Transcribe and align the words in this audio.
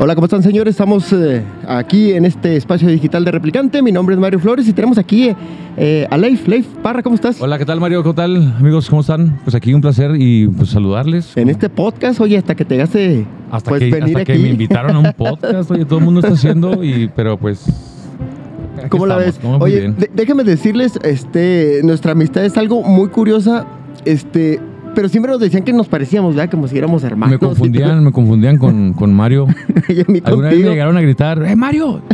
Hola, 0.00 0.16
¿cómo 0.16 0.24
están 0.24 0.42
señores? 0.42 0.72
Estamos 0.72 1.12
eh, 1.12 1.42
aquí 1.68 2.12
en 2.12 2.24
este 2.24 2.56
espacio 2.56 2.88
digital 2.88 3.24
de 3.24 3.30
Replicante. 3.30 3.80
Mi 3.80 3.92
nombre 3.92 4.16
es 4.16 4.20
Mario 4.20 4.40
Flores 4.40 4.66
y 4.66 4.72
tenemos 4.72 4.98
aquí 4.98 5.34
eh, 5.76 6.06
a 6.10 6.16
Leif. 6.16 6.48
Leif 6.48 6.66
Parra, 6.82 7.02
¿cómo 7.02 7.14
estás? 7.14 7.40
Hola, 7.40 7.58
¿qué 7.58 7.64
tal 7.64 7.78
Mario? 7.78 8.02
¿Qué 8.02 8.12
tal 8.12 8.54
amigos? 8.58 8.90
¿Cómo 8.90 9.02
están? 9.02 9.38
Pues 9.44 9.54
aquí 9.54 9.72
un 9.72 9.80
placer 9.80 10.16
y 10.18 10.48
pues 10.48 10.70
saludarles. 10.70 11.36
En 11.36 11.48
este 11.48 11.68
podcast, 11.68 12.20
oye, 12.20 12.36
hasta 12.36 12.56
que 12.56 12.64
te 12.64 12.74
hagas 12.74 12.90
hasta 13.52 13.70
pues, 13.70 13.80
que, 13.80 13.90
venir 13.90 14.16
hasta 14.16 14.32
que 14.32 14.38
me 14.38 14.48
invitaron 14.48 14.96
a 14.96 14.98
un 14.98 15.12
podcast, 15.16 15.70
oye, 15.70 15.84
todo 15.84 16.00
el 16.00 16.04
mundo 16.04 16.20
está 16.20 16.32
haciendo 16.32 16.82
y 16.82 17.08
pero 17.14 17.38
pues 17.38 17.64
¿Cómo 18.88 19.06
la 19.06 19.16
ves? 19.16 19.38
Oye, 19.60 19.94
déjame 20.12 20.42
decirles, 20.42 20.98
este, 21.04 21.80
nuestra 21.84 22.12
amistad 22.12 22.44
es 22.44 22.56
algo 22.56 22.82
muy 22.82 23.08
curiosa. 23.08 23.66
Este, 24.04 24.60
pero 24.94 25.08
siempre 25.08 25.32
nos 25.32 25.40
decían 25.40 25.62
que 25.64 25.72
nos 25.72 25.88
parecíamos, 25.88 26.34
¿verdad? 26.34 26.50
Como 26.50 26.68
si 26.68 26.78
éramos 26.78 27.02
hermanos. 27.04 27.40
Me 27.40 27.46
confundían, 27.46 28.04
me 28.04 28.12
confundían 28.12 28.58
con, 28.58 28.92
con 28.92 29.12
Mario. 29.12 29.46
Alguna 30.24 30.48
vez 30.48 30.58
me 30.60 30.70
llegaron 30.70 30.96
a 30.96 31.00
gritar, 31.00 31.44
¡eh, 31.44 31.56
Mario! 31.56 32.00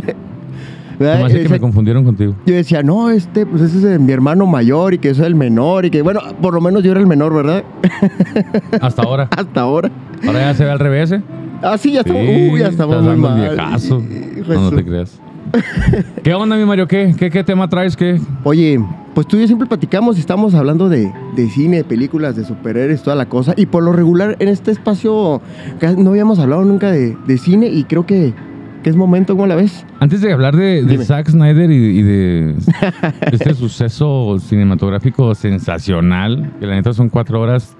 Además 0.99 1.33
que 1.33 1.49
me 1.49 1.59
confundieron 1.59 2.03
contigo. 2.03 2.35
Yo 2.45 2.53
decía, 2.53 2.83
no, 2.83 3.09
este, 3.09 3.45
pues 3.45 3.61
ese 3.63 3.95
es 3.95 3.99
mi 3.99 4.11
hermano 4.11 4.45
mayor 4.45 4.93
y 4.93 4.99
que 4.99 5.13
soy 5.15 5.25
el 5.25 5.35
menor 5.35 5.85
y 5.85 5.89
que, 5.89 6.03
bueno, 6.03 6.19
por 6.41 6.53
lo 6.53 6.61
menos 6.61 6.83
yo 6.83 6.91
era 6.91 6.99
el 6.99 7.07
menor, 7.07 7.33
¿verdad? 7.33 7.63
Hasta 8.81 9.01
ahora. 9.01 9.27
Hasta 9.35 9.61
ahora. 9.61 9.89
Ahora 10.25 10.39
ya 10.39 10.53
se 10.53 10.63
ve 10.63 10.69
al 10.71 10.79
revés, 10.79 11.11
¿eh? 11.11 11.21
Ah, 11.63 11.77
sí, 11.77 11.93
ya 11.93 12.01
estamos, 12.01 12.23
sí, 12.23 12.51
ya 12.59 12.67
estamos 12.67 13.01
muy 13.03 13.15
mal. 13.15 13.39
viejazo. 13.39 14.03
No, 14.47 14.61
no 14.61 14.71
te 14.71 14.83
creas. 14.83 15.19
¿Qué 16.23 16.33
onda, 16.33 16.55
mi 16.55 16.65
Mario? 16.65 16.87
¿Qué, 16.87 17.15
qué, 17.17 17.29
qué 17.29 17.43
tema 17.43 17.67
traes? 17.67 17.95
¿Qué? 17.95 18.19
Oye, 18.43 18.79
pues 19.13 19.27
tú 19.27 19.37
y 19.37 19.41
yo 19.41 19.47
siempre 19.47 19.67
platicamos 19.67 20.17
y 20.17 20.21
estamos 20.21 20.53
hablando 20.53 20.89
de, 20.89 21.11
de, 21.35 21.49
cine, 21.49 21.77
de 21.77 21.83
películas, 21.83 22.35
de 22.35 22.45
superhéroes, 22.45 23.03
toda 23.03 23.15
la 23.15 23.27
cosa. 23.27 23.53
Y 23.57 23.65
por 23.65 23.83
lo 23.83 23.91
regular, 23.91 24.37
en 24.39 24.47
este 24.47 24.71
espacio 24.71 25.41
no 25.97 26.09
habíamos 26.11 26.39
hablado 26.39 26.63
nunca 26.63 26.91
de, 26.91 27.17
de 27.27 27.37
cine 27.37 27.67
y 27.67 27.83
creo 27.83 28.05
que, 28.05 28.33
que, 28.83 28.89
es 28.89 28.95
momento, 28.95 29.35
¿cómo 29.35 29.47
la 29.47 29.55
ves? 29.55 29.85
Antes 29.99 30.21
de 30.21 30.31
hablar 30.31 30.55
de, 30.55 30.83
de 30.83 31.03
Zack 31.03 31.29
Snyder 31.29 31.69
y, 31.71 32.01
de 32.03 32.55
este 33.31 33.53
suceso 33.53 34.37
cinematográfico 34.39 35.35
sensacional, 35.35 36.53
que 36.59 36.65
la 36.65 36.75
neta 36.75 36.93
son 36.93 37.09
cuatro 37.09 37.41
horas, 37.41 37.75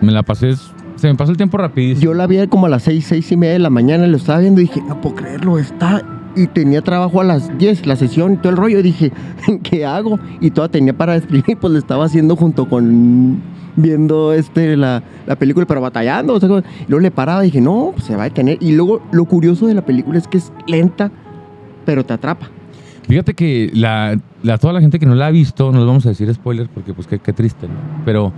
me 0.00 0.12
la 0.12 0.22
pasé 0.22 0.54
se 0.96 1.08
me 1.08 1.14
pasó 1.14 1.30
el 1.30 1.36
tiempo 1.36 1.58
rapidísimo. 1.58 2.02
Yo 2.02 2.14
la 2.14 2.26
vi 2.26 2.46
como 2.46 2.64
a 2.64 2.68
las 2.70 2.84
seis, 2.84 3.04
seis 3.06 3.30
y 3.30 3.36
media 3.36 3.52
de 3.52 3.58
la 3.58 3.68
mañana, 3.68 4.06
lo 4.06 4.16
estaba 4.16 4.38
viendo 4.38 4.62
y 4.62 4.64
dije, 4.64 4.80
no 4.88 4.98
puedo 5.02 5.16
creerlo, 5.16 5.58
está 5.58 6.02
y 6.36 6.46
tenía 6.46 6.82
trabajo 6.82 7.20
a 7.20 7.24
las 7.24 7.56
10, 7.58 7.86
la 7.86 7.96
sesión 7.96 8.34
y 8.34 8.36
todo 8.36 8.50
el 8.50 8.56
rollo. 8.56 8.82
Dije, 8.82 9.10
¿qué 9.62 9.84
hago? 9.84 10.18
Y 10.40 10.50
toda 10.50 10.68
tenía 10.68 10.92
para 10.92 11.16
escribir, 11.16 11.56
pues 11.58 11.72
lo 11.72 11.78
estaba 11.78 12.04
haciendo 12.04 12.36
junto 12.36 12.68
con 12.68 13.42
viendo 13.76 14.32
este 14.32 14.76
la, 14.76 15.02
la 15.26 15.36
película, 15.36 15.66
pero 15.66 15.80
batallando. 15.80 16.34
O 16.34 16.40
sea, 16.40 16.48
luego 16.48 17.00
le 17.00 17.10
paraba 17.10 17.44
y 17.44 17.48
dije, 17.48 17.60
no, 17.60 17.92
pues 17.94 18.04
se 18.04 18.16
va 18.16 18.22
a 18.22 18.28
detener. 18.28 18.58
Y 18.60 18.72
luego 18.72 19.02
lo 19.12 19.24
curioso 19.24 19.66
de 19.66 19.74
la 19.74 19.84
película 19.84 20.18
es 20.18 20.28
que 20.28 20.38
es 20.38 20.52
lenta, 20.66 21.10
pero 21.84 22.04
te 22.04 22.12
atrapa. 22.12 22.48
Fíjate 23.08 23.34
que 23.34 23.70
la, 23.72 24.18
la, 24.42 24.58
toda 24.58 24.72
la 24.72 24.80
gente 24.80 24.98
que 24.98 25.06
no 25.06 25.14
la 25.14 25.28
ha 25.28 25.30
visto, 25.30 25.70
no 25.70 25.78
les 25.78 25.86
vamos 25.86 26.06
a 26.06 26.08
decir 26.08 26.32
spoilers 26.34 26.68
porque 26.68 26.92
pues 26.92 27.06
qué, 27.06 27.20
qué 27.20 27.32
triste, 27.32 27.68
¿no? 27.68 27.74
Pero 28.04 28.32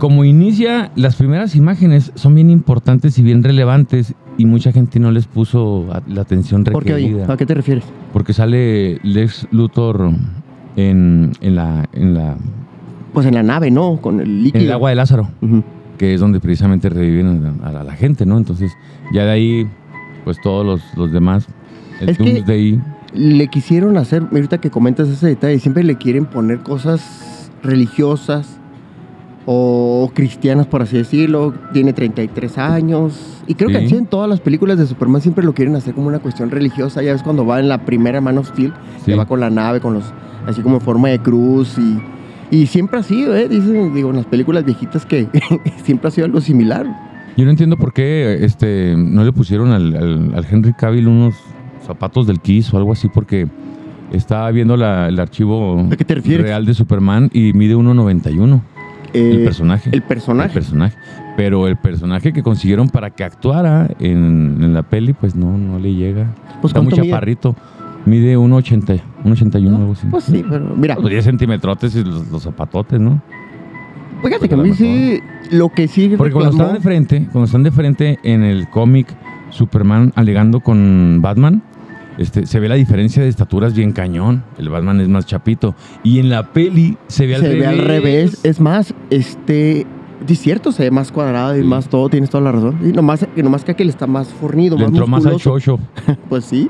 como 0.00 0.24
inicia, 0.24 0.90
las 0.96 1.14
primeras 1.14 1.54
imágenes 1.54 2.10
son 2.16 2.34
bien 2.34 2.50
importantes 2.50 3.18
y 3.18 3.22
bien 3.22 3.44
relevantes 3.44 4.14
y 4.38 4.46
mucha 4.46 4.72
gente 4.72 4.98
no 4.98 5.12
les 5.12 5.26
puso 5.26 5.86
la 6.08 6.22
atención 6.22 6.64
requerida. 6.64 7.18
¿Por 7.18 7.26
qué, 7.26 7.32
¿A 7.32 7.36
qué 7.36 7.46
te 7.46 7.54
refieres? 7.54 7.84
Porque 8.12 8.32
sale 8.32 8.98
Lex 9.02 9.46
Luthor 9.52 10.10
en, 10.76 11.32
en, 11.40 11.54
la, 11.54 11.88
en 11.92 12.14
la... 12.14 12.36
Pues 13.12 13.26
en 13.26 13.34
la 13.34 13.42
nave, 13.42 13.70
¿no? 13.70 14.00
Con 14.00 14.20
el 14.20 14.44
líquido. 14.44 14.62
En 14.62 14.66
el 14.68 14.72
agua 14.72 14.90
de 14.90 14.96
Lázaro, 14.96 15.28
que 15.98 16.14
es 16.14 16.20
donde 16.20 16.40
precisamente 16.40 16.88
reviven 16.88 17.60
a, 17.62 17.84
la 17.84 17.92
gente, 17.92 18.24
¿no? 18.24 18.38
Entonces, 18.38 18.72
ya 19.12 19.24
de 19.24 19.30
ahí, 19.30 19.68
pues 20.24 20.40
todos 20.40 20.64
los, 20.64 20.82
los 20.96 21.12
demás, 21.12 21.46
el 22.00 22.08
es 22.08 22.48
ahí... 22.48 22.80
Le 23.12 23.48
quisieron 23.48 23.98
hacer, 23.98 24.22
ahorita 24.32 24.58
que 24.58 24.70
comentas 24.70 25.08
ese 25.08 25.26
detalle, 25.26 25.58
siempre 25.58 25.84
le 25.84 25.96
quieren 25.96 26.24
poner 26.24 26.60
cosas 26.60 27.50
religiosas, 27.62 28.59
o 29.46 30.10
cristianas, 30.14 30.66
por 30.66 30.82
así 30.82 30.96
decirlo. 30.96 31.54
Tiene 31.72 31.92
33 31.92 32.58
años. 32.58 33.42
Y 33.46 33.54
creo 33.54 33.68
que 33.68 33.78
en 33.78 34.06
todas 34.06 34.28
las 34.28 34.40
películas 34.40 34.78
de 34.78 34.86
Superman 34.86 35.20
siempre 35.22 35.44
lo 35.44 35.54
quieren 35.54 35.74
hacer 35.76 35.94
como 35.94 36.08
una 36.08 36.20
cuestión 36.20 36.50
religiosa. 36.50 37.02
Ya 37.02 37.12
ves 37.12 37.22
cuando 37.22 37.44
va 37.44 37.58
en 37.58 37.68
la 37.68 37.84
primera 37.84 38.20
Man 38.20 38.38
of 38.38 38.48
Steel, 38.48 38.72
que 39.04 39.14
va 39.14 39.26
con 39.26 39.40
la 39.40 39.50
nave, 39.50 39.80
con 39.80 39.94
los 39.94 40.04
así 40.46 40.62
como 40.62 40.76
en 40.76 40.80
forma 40.80 41.08
de 41.08 41.18
cruz 41.18 41.76
y, 41.78 42.56
y 42.56 42.66
siempre 42.66 43.00
ha 43.00 43.02
sido, 43.02 43.36
¿eh? 43.36 43.48
Dicen, 43.48 43.94
digo, 43.94 44.10
en 44.10 44.16
las 44.16 44.26
películas 44.26 44.64
viejitas 44.64 45.04
que 45.04 45.28
siempre 45.84 46.08
ha 46.08 46.10
sido 46.10 46.26
algo 46.26 46.40
similar. 46.40 46.86
Yo 47.36 47.44
no 47.44 47.50
entiendo 47.50 47.76
por 47.76 47.92
qué 47.92 48.38
este, 48.42 48.94
no 48.96 49.24
le 49.24 49.32
pusieron 49.32 49.72
al, 49.72 49.96
al, 50.34 50.46
Henry 50.50 50.72
Cavill 50.74 51.08
unos 51.08 51.34
zapatos 51.86 52.26
del 52.26 52.40
Kiss 52.40 52.72
o 52.74 52.76
algo 52.76 52.92
así, 52.92 53.08
porque 53.08 53.48
estaba 54.12 54.50
viendo 54.50 54.76
la, 54.76 55.08
el 55.08 55.18
archivo 55.18 55.88
real 56.24 56.66
de 56.66 56.74
Superman 56.74 57.30
y 57.32 57.52
mide 57.52 57.76
1.91 57.76 58.60
el 59.12 59.40
eh, 59.40 59.44
personaje. 59.44 59.90
El 59.92 60.02
personaje. 60.02 60.48
El 60.48 60.54
personaje. 60.54 60.96
Pero 61.36 61.66
el 61.66 61.76
personaje 61.76 62.32
que 62.32 62.42
consiguieron 62.42 62.88
para 62.88 63.10
que 63.10 63.24
actuara 63.24 63.88
en, 63.98 64.74
la 64.74 64.82
peli, 64.82 65.12
pues 65.12 65.34
no, 65.34 65.56
no 65.56 65.78
le 65.78 65.94
llega. 65.94 66.34
Pues 66.60 66.70
Está 66.70 66.82
muy 66.82 66.92
chaparrito. 66.92 67.56
Mide 68.06 68.36
1,80, 68.36 69.00
1,81 69.24 69.76
algo 69.76 69.92
así. 69.92 70.06
Pues 70.10 70.24
sí, 70.24 70.44
pero 70.48 70.74
mira. 70.74 70.94
10 70.94 71.02
pues 71.02 71.24
centímetrotes 71.24 71.94
y 71.96 72.04
los, 72.04 72.42
zapatotes, 72.42 72.98
¿no? 72.98 73.20
Fíjate 74.22 74.48
que 74.48 74.54
a 74.54 74.58
mí 74.58 74.74
sí, 74.74 75.20
lo 75.50 75.70
que 75.70 75.88
sí. 75.88 76.14
Porque 76.16 76.32
cuando 76.32 76.50
están 76.50 76.74
de 76.74 76.80
frente, 76.80 77.28
cuando 77.32 77.44
están 77.44 77.62
de 77.62 77.70
frente 77.70 78.18
en 78.22 78.42
el 78.42 78.68
cómic 78.68 79.14
Superman 79.50 80.12
alegando 80.14 80.60
con 80.60 81.20
Batman, 81.22 81.62
este, 82.20 82.44
se 82.44 82.60
ve 82.60 82.68
la 82.68 82.74
diferencia 82.74 83.22
de 83.22 83.30
estaturas 83.30 83.72
bien 83.74 83.92
cañón. 83.92 84.44
El 84.58 84.68
Batman 84.68 85.00
es 85.00 85.08
más 85.08 85.24
chapito. 85.24 85.74
Y 86.04 86.18
en 86.18 86.28
la 86.28 86.52
peli 86.52 86.98
se 87.06 87.26
ve 87.26 87.34
al 87.34 87.40
revés. 87.40 87.54
Se 87.54 87.58
ve 87.58 87.66
al 87.66 87.78
revés. 87.78 88.40
Es 88.42 88.60
más, 88.60 88.94
este. 89.08 89.86
Es 90.28 90.38
cierto, 90.38 90.70
se 90.70 90.82
ve 90.82 90.90
más 90.90 91.12
cuadrado 91.12 91.56
y 91.56 91.64
más 91.64 91.88
todo, 91.88 92.10
tienes 92.10 92.28
toda 92.28 92.44
la 92.44 92.52
razón. 92.52 92.78
Y 92.84 92.92
nomás, 92.92 93.26
nomás 93.36 93.64
que 93.64 93.72
aquel 93.72 93.88
está 93.88 94.06
más 94.06 94.28
fornido, 94.28 94.76
Le 94.76 94.82
más 94.82 94.90
entró 94.90 95.06
más 95.06 95.24
al 95.24 95.36
chocho. 95.36 95.78
pues 96.28 96.44
sí. 96.44 96.68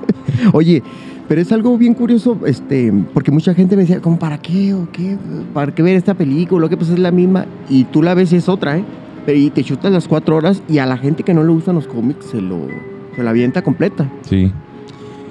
Oye, 0.54 0.82
pero 1.28 1.42
es 1.42 1.52
algo 1.52 1.76
bien 1.76 1.92
curioso, 1.92 2.38
este, 2.46 2.90
porque 3.12 3.30
mucha 3.30 3.52
gente 3.52 3.76
me 3.76 3.82
decía, 3.82 4.00
¿cómo 4.00 4.18
para 4.18 4.38
qué 4.38 4.72
o 4.72 4.88
qué? 4.90 5.18
¿Para 5.52 5.74
qué 5.74 5.82
ver 5.82 5.94
esta 5.94 6.14
película? 6.14 6.70
Que 6.70 6.78
pues 6.78 6.88
es 6.88 6.98
la 6.98 7.10
misma. 7.10 7.44
Y 7.68 7.84
tú 7.84 8.02
la 8.02 8.14
ves 8.14 8.32
y 8.32 8.36
es 8.36 8.48
otra, 8.48 8.78
¿eh? 8.78 8.84
Y 9.26 9.50
te 9.50 9.62
chutas 9.62 9.92
las 9.92 10.08
cuatro 10.08 10.34
horas 10.34 10.62
y 10.66 10.78
a 10.78 10.86
la 10.86 10.96
gente 10.96 11.22
que 11.22 11.34
no 11.34 11.44
le 11.44 11.52
gustan 11.52 11.74
los 11.74 11.86
cómics 11.86 12.24
se 12.24 12.40
lo 12.40 12.66
se 13.14 13.22
la 13.22 13.30
avienta 13.30 13.62
completa. 13.62 14.10
Sí. 14.22 14.52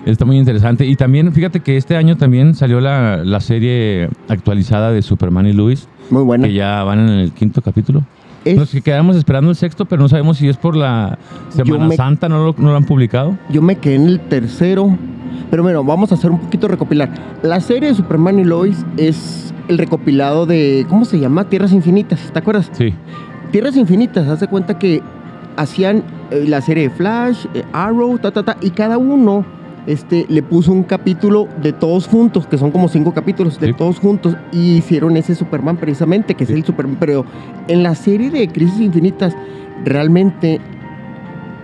Está 0.05 0.23
muy 0.23 0.37
interesante. 0.37 0.85
Y 0.85 0.95
también, 0.95 1.33
fíjate 1.33 1.61
que 1.61 1.77
este 1.77 1.95
año 1.95 2.15
también 2.15 2.53
salió 2.53 2.79
la, 2.79 3.23
la 3.23 3.39
serie 3.39 4.09
actualizada 4.29 4.91
de 4.91 5.01
Superman 5.01 5.47
y 5.47 5.53
Luis. 5.53 5.87
Muy 6.11 6.23
buena. 6.23 6.47
Que 6.47 6.53
ya 6.53 6.83
van 6.83 6.99
en 6.99 7.09
el 7.09 7.31
quinto 7.31 7.61
capítulo. 7.61 8.03
Nos 8.45 8.69
quedamos 8.69 9.15
esperando 9.15 9.49
el 9.49 9.55
sexto, 9.55 9.85
pero 9.85 10.03
no 10.03 10.07
sabemos 10.07 10.37
si 10.37 10.47
es 10.47 10.57
por 10.57 10.75
la 10.75 11.17
Semana 11.49 11.89
Santa, 11.95 12.29
no 12.29 12.45
lo, 12.45 12.55
no 12.57 12.69
lo 12.69 12.77
han 12.77 12.85
publicado. 12.85 13.35
Yo 13.49 13.63
me 13.63 13.77
quedé 13.77 13.95
en 13.95 14.05
el 14.05 14.19
tercero. 14.19 14.95
Pero 15.49 15.63
bueno, 15.63 15.83
vamos 15.83 16.11
a 16.11 16.15
hacer 16.15 16.31
un 16.31 16.39
poquito 16.39 16.67
recopilar. 16.67 17.09
La 17.41 17.59
serie 17.59 17.89
de 17.89 17.95
Superman 17.95 18.39
y 18.39 18.43
Lois 18.43 18.85
es 18.97 19.53
el 19.67 19.77
recopilado 19.77 20.45
de, 20.45 20.85
¿cómo 20.89 21.05
se 21.05 21.19
llama? 21.19 21.49
Tierras 21.49 21.71
Infinitas, 21.71 22.31
¿te 22.31 22.37
acuerdas? 22.39 22.69
Sí. 22.73 22.93
Tierras 23.51 23.75
Infinitas, 23.77 24.27
haz 24.27 24.39
de 24.39 24.47
cuenta 24.47 24.77
que 24.77 25.01
hacían 25.55 26.03
eh, 26.29 26.45
la 26.47 26.61
serie 26.61 26.83
de 26.83 26.89
Flash, 26.89 27.45
eh, 27.53 27.63
Arrow, 27.73 28.17
ta, 28.19 28.31
ta, 28.31 28.43
ta, 28.43 28.57
y 28.61 28.71
cada 28.71 28.97
uno 28.97 29.45
este, 29.87 30.25
le 30.29 30.41
puso 30.43 30.71
un 30.71 30.83
capítulo 30.83 31.47
de 31.61 31.71
todos 31.73 32.07
juntos, 32.07 32.47
que 32.47 32.57
son 32.57 32.71
como 32.71 32.87
cinco 32.87 33.13
capítulos 33.13 33.59
de 33.59 33.73
todos 33.73 33.99
juntos, 33.99 34.35
y 34.51 34.77
hicieron 34.77 35.15
ese 35.17 35.35
Superman 35.35 35.77
precisamente, 35.77 36.33
que 36.35 36.43
es 36.45 36.49
el 36.49 36.63
Superman. 36.63 36.97
Pero 36.99 37.25
en 37.67 37.83
la 37.83 37.95
serie 37.95 38.29
de 38.29 38.47
Crisis 38.47 38.79
Infinitas, 38.81 39.35
realmente 39.83 40.59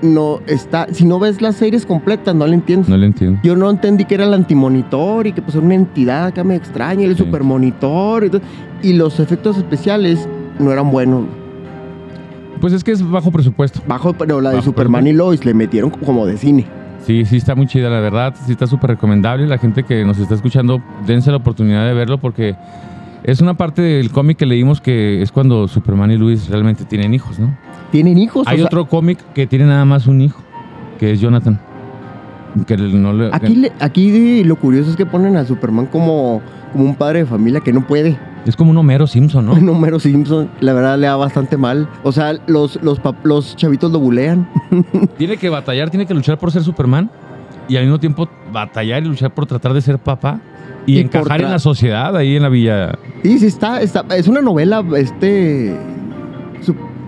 no 0.01 0.39
está. 0.47 0.87
Si 0.91 1.05
no 1.05 1.19
ves 1.19 1.41
las 1.41 1.55
series 1.55 1.85
completas, 1.85 2.33
no 2.35 2.47
le 2.47 2.55
entiendes. 2.55 2.89
No 2.89 2.97
le 2.97 3.05
entiendo. 3.05 3.39
Yo 3.43 3.55
no 3.55 3.69
entendí 3.69 4.05
que 4.05 4.15
era 4.15 4.25
el 4.25 4.33
antimonitor 4.33 5.27
y 5.27 5.33
que 5.33 5.41
pues 5.41 5.55
era 5.55 5.63
una 5.65 5.75
entidad 5.75 6.25
acá 6.25 6.43
me 6.43 6.55
extraña, 6.55 7.05
el 7.05 7.15
Sí. 7.15 7.23
supermonitor. 7.23 8.25
Y, 8.25 8.29
todo, 8.29 8.41
y 8.81 8.93
los 8.93 9.19
efectos 9.19 9.57
especiales 9.57 10.27
no 10.59 10.71
eran 10.71 10.91
buenos. 10.91 11.25
Pues 12.59 12.73
es 12.73 12.83
que 12.83 12.91
es 12.91 13.07
bajo 13.07 13.31
presupuesto. 13.31 13.81
Bajo, 13.87 14.13
pero 14.13 14.41
la 14.41 14.51
de 14.51 14.61
Superman 14.61 15.07
y 15.07 15.13
Lois 15.13 15.45
le 15.45 15.53
metieron 15.53 15.89
como 15.89 16.25
de 16.27 16.37
cine. 16.37 16.67
Sí, 17.05 17.25
sí 17.25 17.37
está 17.37 17.55
muy 17.55 17.67
chida, 17.67 17.89
la 17.89 17.99
verdad. 17.99 18.33
Sí 18.45 18.51
está 18.51 18.67
súper 18.67 18.91
recomendable. 18.91 19.47
La 19.47 19.57
gente 19.57 19.83
que 19.83 20.05
nos 20.05 20.17
está 20.19 20.35
escuchando, 20.35 20.81
dense 21.07 21.31
la 21.31 21.37
oportunidad 21.37 21.85
de 21.87 21.93
verlo 21.93 22.19
porque 22.19 22.55
es 23.23 23.41
una 23.41 23.55
parte 23.55 23.81
del 23.81 24.11
cómic 24.11 24.37
que 24.37 24.45
leímos 24.45 24.81
que 24.81 25.21
es 25.21 25.31
cuando 25.31 25.67
Superman 25.67 26.11
y 26.11 26.17
Luis 26.17 26.47
realmente 26.49 26.85
tienen 26.85 27.13
hijos, 27.13 27.39
¿no? 27.39 27.55
Tienen 27.91 28.17
hijos. 28.17 28.47
Hay 28.47 28.55
o 28.55 28.57
sea, 28.59 28.65
otro 28.67 28.85
cómic 28.87 29.19
que 29.33 29.47
tiene 29.47 29.65
nada 29.65 29.83
más 29.85 30.07
un 30.07 30.21
hijo, 30.21 30.41
que 30.99 31.11
es 31.13 31.19
Jonathan. 31.19 31.59
Que 32.67 32.75
no 32.77 33.13
le- 33.13 33.29
Aquí, 33.31 33.55
le- 33.55 33.71
aquí 33.79 34.43
lo 34.43 34.55
curioso 34.57 34.89
es 34.91 34.95
que 34.97 35.05
ponen 35.05 35.37
a 35.37 35.45
Superman 35.45 35.85
como, 35.87 36.41
como 36.73 36.83
un 36.85 36.95
padre 36.95 37.19
de 37.19 37.25
familia 37.25 37.61
que 37.61 37.71
no 37.73 37.87
puede. 37.87 38.17
Es 38.45 38.55
como 38.55 38.71
un 38.71 38.77
Homero 38.77 39.07
Simpson, 39.07 39.45
¿no? 39.45 39.53
Un 39.61 39.69
Homero 39.69 39.99
Simpson, 39.99 40.49
la 40.59 40.73
verdad 40.73 40.97
le 40.97 41.07
da 41.07 41.15
bastante 41.15 41.57
mal. 41.57 41.87
O 42.03 42.11
sea, 42.11 42.33
los, 42.47 42.81
los, 42.81 42.99
los 43.23 43.55
chavitos 43.55 43.91
lo 43.91 43.99
bulean. 43.99 44.49
Tiene 45.17 45.37
que 45.37 45.49
batallar, 45.49 45.89
tiene 45.89 46.05
que 46.05 46.13
luchar 46.13 46.37
por 46.37 46.51
ser 46.51 46.63
Superman 46.63 47.09
y 47.67 47.77
al 47.77 47.83
mismo 47.83 47.99
tiempo 47.99 48.27
batallar 48.51 49.03
y 49.03 49.07
luchar 49.07 49.33
por 49.33 49.45
tratar 49.45 49.73
de 49.73 49.81
ser 49.81 49.99
papá 49.99 50.41
y, 50.85 50.99
encajar 50.99 51.41
en 51.41 51.51
la 51.51 51.59
sociedad 51.59 52.15
ahí 52.15 52.35
en 52.35 52.41
la 52.41 52.49
villa. 52.49 52.97
Y 53.23 53.37
sí, 53.37 53.45
está, 53.45 53.81
está, 53.81 54.03
es 54.15 54.27
una 54.27 54.41
novela, 54.41 54.83
este, 54.97 55.77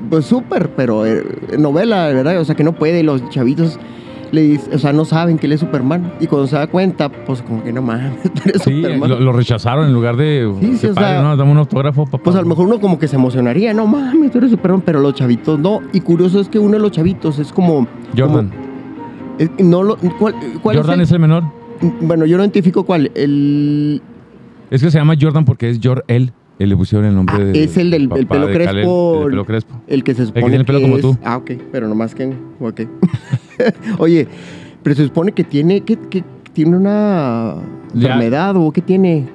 pues 0.09 0.25
súper, 0.25 0.69
pero 0.75 1.05
eh, 1.05 1.23
novela, 1.57 2.07
¿verdad? 2.07 2.39
O 2.39 2.45
sea, 2.45 2.55
que 2.55 2.63
no 2.63 2.73
puede, 2.73 2.99
y 2.99 3.03
los 3.03 3.27
chavitos 3.29 3.79
le 4.33 4.41
dicen, 4.41 4.73
o 4.73 4.77
sea, 4.79 4.91
no 4.91 5.05
saben 5.05 5.37
que 5.37 5.45
él 5.45 5.53
es 5.53 5.61
Superman. 5.61 6.11
Y 6.19 6.27
cuando 6.27 6.47
se 6.47 6.55
da 6.57 6.67
cuenta, 6.67 7.07
pues 7.09 7.41
como 7.41 7.63
que 7.63 7.71
no 7.71 7.81
mames, 7.81 8.21
tú 8.23 8.41
eres 8.45 8.61
Sí, 8.63 8.81
Superman. 8.81 9.09
lo, 9.09 9.19
lo 9.21 9.31
rechazaron 9.31 9.85
en 9.85 9.93
lugar 9.93 10.17
de. 10.17 10.51
Sí, 10.59 10.73
sí, 10.73 10.77
"Qué 10.81 10.91
o 10.91 10.93
padre, 10.95 11.09
sea, 11.11 11.21
¿no? 11.21 11.37
Dame 11.37 11.51
un 11.51 11.57
autógrafo, 11.59 12.05
papá. 12.05 12.23
Pues 12.23 12.35
a 12.35 12.41
lo 12.41 12.47
mejor 12.47 12.65
uno 12.67 12.81
como 12.81 12.99
que 12.99 13.07
se 13.07 13.15
emocionaría, 13.15 13.73
no 13.73 13.87
mames, 13.87 14.31
tú 14.31 14.39
eres 14.39 14.49
Superman, 14.51 14.81
pero 14.85 14.99
los 14.99 15.13
chavitos 15.13 15.57
no. 15.59 15.79
Y 15.93 16.01
curioso 16.01 16.39
es 16.41 16.49
que 16.49 16.59
uno 16.59 16.73
de 16.73 16.79
los 16.79 16.91
chavitos 16.91 17.39
es 17.39 17.53
como... 17.53 17.87
Jordan. 18.17 18.49
como- 18.49 18.63
es- 19.39 19.49
no 19.59 19.81
lo, 19.83 19.95
¿Cuál, 20.19 20.35
cuál 20.61 20.77
Jordan 20.77 20.99
es, 21.01 21.07
es 21.09 21.13
el 21.13 21.19
menor. 21.19 21.43
el- 21.81 22.07
Bueno, 22.07 22.25
yo 22.25 22.37
no 22.37 22.43
identifico 22.43 22.83
cuál. 22.83 23.11
El, 23.15 24.01
Es 24.69 24.81
que 24.83 24.89
se 24.91 24.97
llama 24.97 25.15
Jordan 25.19 25.45
porque 25.45 25.69
es 25.69 25.79
Jor-El. 25.83 26.33
Él 26.59 26.69
le 26.69 26.77
pusieron 26.77 27.07
el 27.07 27.15
nombre 27.15 27.35
Ah, 27.35 27.39
de. 27.39 27.63
es 27.63 27.77
el 27.77 27.89
del- 27.89 28.09
el 28.15 28.27
pelo 28.27 28.45
de 28.47 28.53
crespo. 28.53 29.23
el 29.23 29.29
pelo 29.31 29.45
crespo. 29.45 29.73
el 29.87 30.03
que 30.03 30.13
se 30.13 30.25
supone 30.27 30.43
tiene 30.45 30.57
el 30.57 30.65
pelo 30.65 30.77
que 30.79 30.83
como 30.85 30.95
es- 30.97 31.01
tú. 31.01 31.17
Ah, 31.23 31.37
ok, 31.37 31.51
pero 31.71 31.87
nomás 31.87 32.13
que... 32.15 32.31
Ok. 32.59 32.81
Oye, 33.99 34.27
pero 34.81 34.95
se 34.95 35.03
supone 35.05 35.31
que 35.31 35.43
tiene, 35.43 35.81
que, 35.81 35.97
que 35.97 36.23
tiene 36.53 36.77
una 36.77 37.55
enfermedad 37.93 38.55
o 38.57 38.71
que 38.71 38.81
tiene... 38.81 39.27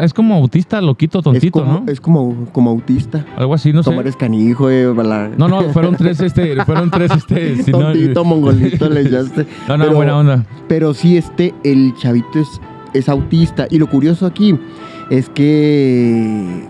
Es 0.00 0.14
como 0.14 0.34
autista, 0.36 0.80
loquito, 0.80 1.20
tontito, 1.20 1.58
es 1.58 1.64
como, 1.64 1.80
¿no? 1.84 1.92
Es 1.92 2.00
como, 2.00 2.46
como 2.52 2.70
autista. 2.70 3.26
Algo 3.36 3.52
así, 3.52 3.70
no 3.70 3.82
sé. 3.82 3.90
Tomar 3.90 4.06
escanijo, 4.06 4.70
eh, 4.70 4.86
bala- 4.86 5.30
No, 5.36 5.46
no, 5.46 5.62
fueron 5.74 5.94
tres, 5.94 6.20
este, 6.20 6.56
fueron 6.64 6.90
tres, 6.90 7.10
este. 7.14 7.56
si 7.62 7.70
no- 7.70 7.80
Tontito, 7.80 8.24
mongolito, 8.24 8.88
le 8.88 9.00
echaste. 9.06 9.46
No, 9.68 9.76
no, 9.76 9.84
Pero- 9.84 9.96
buena 9.96 10.16
onda. 10.16 10.46
Pero 10.68 10.94
sí, 10.94 11.18
este, 11.18 11.52
el 11.64 11.94
chavito 11.96 12.38
es, 12.38 12.48
es 12.94 13.10
autista. 13.10 13.66
Y 13.70 13.78
lo 13.78 13.90
curioso 13.90 14.24
aquí 14.24 14.58
es 15.10 15.28
que, 15.28 16.64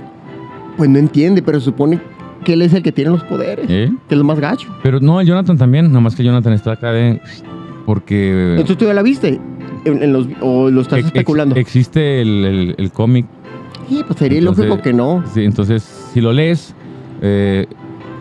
pues 0.76 0.90
no 0.90 0.98
entiende, 0.98 1.40
pero 1.40 1.60
supone 1.60 2.00
que 2.48 2.54
él 2.54 2.62
es 2.62 2.72
el 2.72 2.82
que 2.82 2.92
tiene 2.92 3.10
los 3.10 3.22
poderes, 3.24 3.66
¿Eh? 3.68 3.92
que 4.08 4.14
es 4.14 4.18
lo 4.18 4.24
más 4.24 4.40
gacho. 4.40 4.74
Pero 4.82 5.00
no, 5.00 5.20
el 5.20 5.26
Jonathan 5.26 5.58
también, 5.58 5.92
nomás 5.92 6.14
que 6.16 6.24
Jonathan 6.24 6.54
está 6.54 6.72
acá 6.72 6.92
de. 6.92 7.20
Porque. 7.84 8.52
Entonces 8.52 8.78
tú 8.78 8.86
ya 8.86 8.94
la 8.94 9.02
viste, 9.02 9.38
En- 9.84 10.02
en 10.02 10.12
los- 10.14 10.26
o 10.40 10.70
lo 10.70 10.80
estás 10.80 11.00
ex- 11.00 11.08
especulando. 11.08 11.56
existe 11.56 12.22
el, 12.22 12.44
el- 12.46 12.74
el 12.78 12.90
cómic. 12.90 13.26
sí, 13.86 14.02
pues 14.06 14.18
sería 14.18 14.38
entonces- 14.38 14.64
lógico 14.66 14.82
que 14.82 14.94
no. 14.94 15.22
Sí, 15.34 15.44
entonces, 15.44 15.82
si 16.14 16.22
lo 16.22 16.32
lees, 16.32 16.74
eh, 17.20 17.66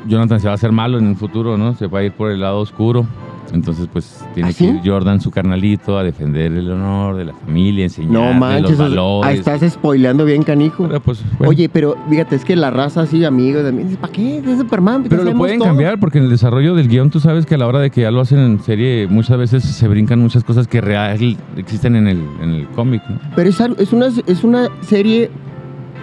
Jonathan 0.09 0.41
se 0.41 0.47
va 0.47 0.51
a 0.51 0.55
hacer 0.55 0.73
malo 0.73 0.97
en 0.99 1.07
el 1.07 1.15
futuro, 1.15 1.57
¿no? 1.57 1.73
Se 1.75 1.87
va 1.87 1.99
a 1.99 2.03
ir 2.03 2.11
por 2.11 2.29
el 2.29 2.41
lado 2.41 2.59
oscuro. 2.59 3.05
Entonces, 3.53 3.87
pues, 3.91 4.23
tiene 4.33 4.49
¿Ah, 4.49 4.53
que 4.53 4.63
ir 4.65 4.81
Jordan, 4.83 5.21
su 5.21 5.31
carnalito, 5.31 5.97
a 5.97 6.03
defender 6.03 6.51
el 6.51 6.69
honor 6.71 7.15
de 7.15 7.25
la 7.25 7.33
familia, 7.33 7.85
enseñarle 7.85 8.13
No 8.33 8.33
manches, 8.33 8.71
los 8.71 8.77
valores. 8.77 9.29
ahí 9.31 9.37
estás 9.39 9.71
spoileando 9.73 10.25
bien, 10.25 10.43
canijo. 10.43 10.85
Pero, 10.87 10.99
pues, 11.01 11.23
bueno. 11.37 11.49
Oye, 11.49 11.69
pero 11.69 11.95
fíjate, 12.09 12.35
es 12.35 12.43
que 12.45 12.55
la 12.55 12.69
raza 12.71 13.01
así, 13.01 13.23
amigos 13.23 13.63
dice, 13.75 13.97
¿para 13.97 14.11
qué? 14.13 14.39
Es 14.39 14.57
Superman. 14.57 15.03
ya 15.03 15.09
Pero 15.09 15.23
lo 15.23 15.33
pueden 15.35 15.59
todo". 15.59 15.69
cambiar 15.69 15.99
porque 15.99 16.17
en 16.17 16.25
el 16.25 16.29
desarrollo 16.29 16.75
del 16.75 16.87
guion 16.89 17.09
tú 17.09 17.19
sabes 17.19 17.45
que 17.45 17.55
a 17.55 17.57
la 17.57 17.67
hora 17.67 17.79
de 17.79 17.89
que 17.89 18.01
ya 18.01 18.11
lo 18.11 18.19
hacen 18.21 18.39
en 18.39 18.59
serie 18.61 19.07
muchas 19.09 19.37
veces 19.37 19.63
se 19.63 19.87
brincan 19.87 20.19
muchas 20.19 20.43
cosas 20.43 20.67
que 20.67 20.81
real 20.81 21.37
existen 21.55 21.95
en 21.95 22.07
el, 22.07 22.21
en 22.41 22.49
el 22.51 22.67
cómic. 22.69 23.01
¿no? 23.09 23.17
Pero 23.35 23.49
es, 23.49 23.59
es, 23.77 23.93
una, 23.93 24.07
es 24.07 24.43
una 24.43 24.67
serie 24.81 25.31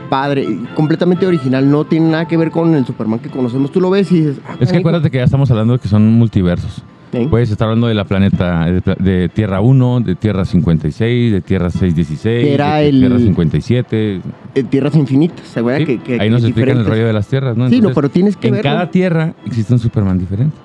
padre, 0.08 0.46
completamente 0.74 1.26
original. 1.26 1.70
No 1.70 1.84
tiene 1.84 2.08
nada 2.10 2.26
que 2.26 2.36
ver 2.36 2.50
con 2.50 2.74
el 2.74 2.84
Superman 2.86 3.18
que 3.20 3.28
conocemos. 3.30 3.70
Tú 3.72 3.80
lo 3.80 3.90
ves 3.90 4.10
y 4.12 4.16
dices. 4.20 4.40
ah, 4.48 4.54
Es 4.60 4.70
que 4.70 4.78
acuérdate 4.78 5.10
que 5.10 5.18
ya 5.18 5.24
estamos 5.24 5.50
hablando 5.50 5.72
de 5.74 5.78
que 5.78 5.88
son 5.88 6.10
multiversos. 6.12 6.82
¿Eh? 7.16 7.26
Puedes 7.30 7.50
estar 7.50 7.66
hablando 7.68 7.86
de 7.86 7.94
la 7.94 8.04
planeta 8.04 8.64
de, 8.66 8.80
de 8.98 9.28
Tierra 9.28 9.60
1, 9.60 10.00
de 10.00 10.14
Tierra 10.14 10.44
56, 10.44 11.32
de 11.32 11.40
Tierra 11.40 11.70
616, 11.70 12.44
Que 12.44 12.54
era 12.54 12.76
de 12.76 12.88
el- 12.88 13.00
Tierra 13.00 13.18
57. 13.18 14.20
Eh, 14.54 14.62
tierras 14.64 14.94
infinitas, 14.96 15.46
¿se? 15.46 15.78
Sí, 15.78 15.84
que, 15.86 15.98
que- 15.98 16.20
ahí 16.20 16.30
nos 16.30 16.44
explican 16.44 16.78
el 16.78 16.86
rollo 16.86 17.06
de 17.06 17.12
las 17.12 17.26
tierras, 17.28 17.56
¿no? 17.56 17.68
Sí, 17.68 17.80
no, 17.80 17.90
pero 17.92 18.08
tienes 18.08 18.36
que 18.36 18.48
en 18.48 18.54
verlo. 18.54 18.70
cada 18.70 18.90
tierra 18.90 19.34
existe 19.46 19.72
un 19.72 19.78
Superman 19.78 20.18
diferente. 20.18 20.56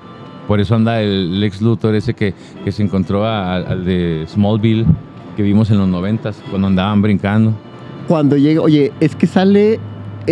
Por 0.48 0.60
eso 0.60 0.76
anda 0.76 1.02
el 1.02 1.40
Lex 1.40 1.62
Luthor 1.62 1.94
ese 1.96 2.14
que, 2.16 2.34
que 2.64 2.72
se 2.72 2.82
encontró 2.84 3.26
a- 3.26 3.56
al 3.58 3.86
de 3.86 4.26
Smallville 4.28 4.86
que 5.38 5.44
vimos 5.44 5.70
en 5.72 5.78
los 5.78 5.88
noventas 5.88 6.42
cuando 6.50 6.68
andaban 6.68 7.02
brincando. 7.02 7.54
Cuando 8.08 8.36
llega, 8.38 8.62
oye, 8.62 8.92
es 9.00 9.16
que 9.16 9.28
sale 9.28 9.80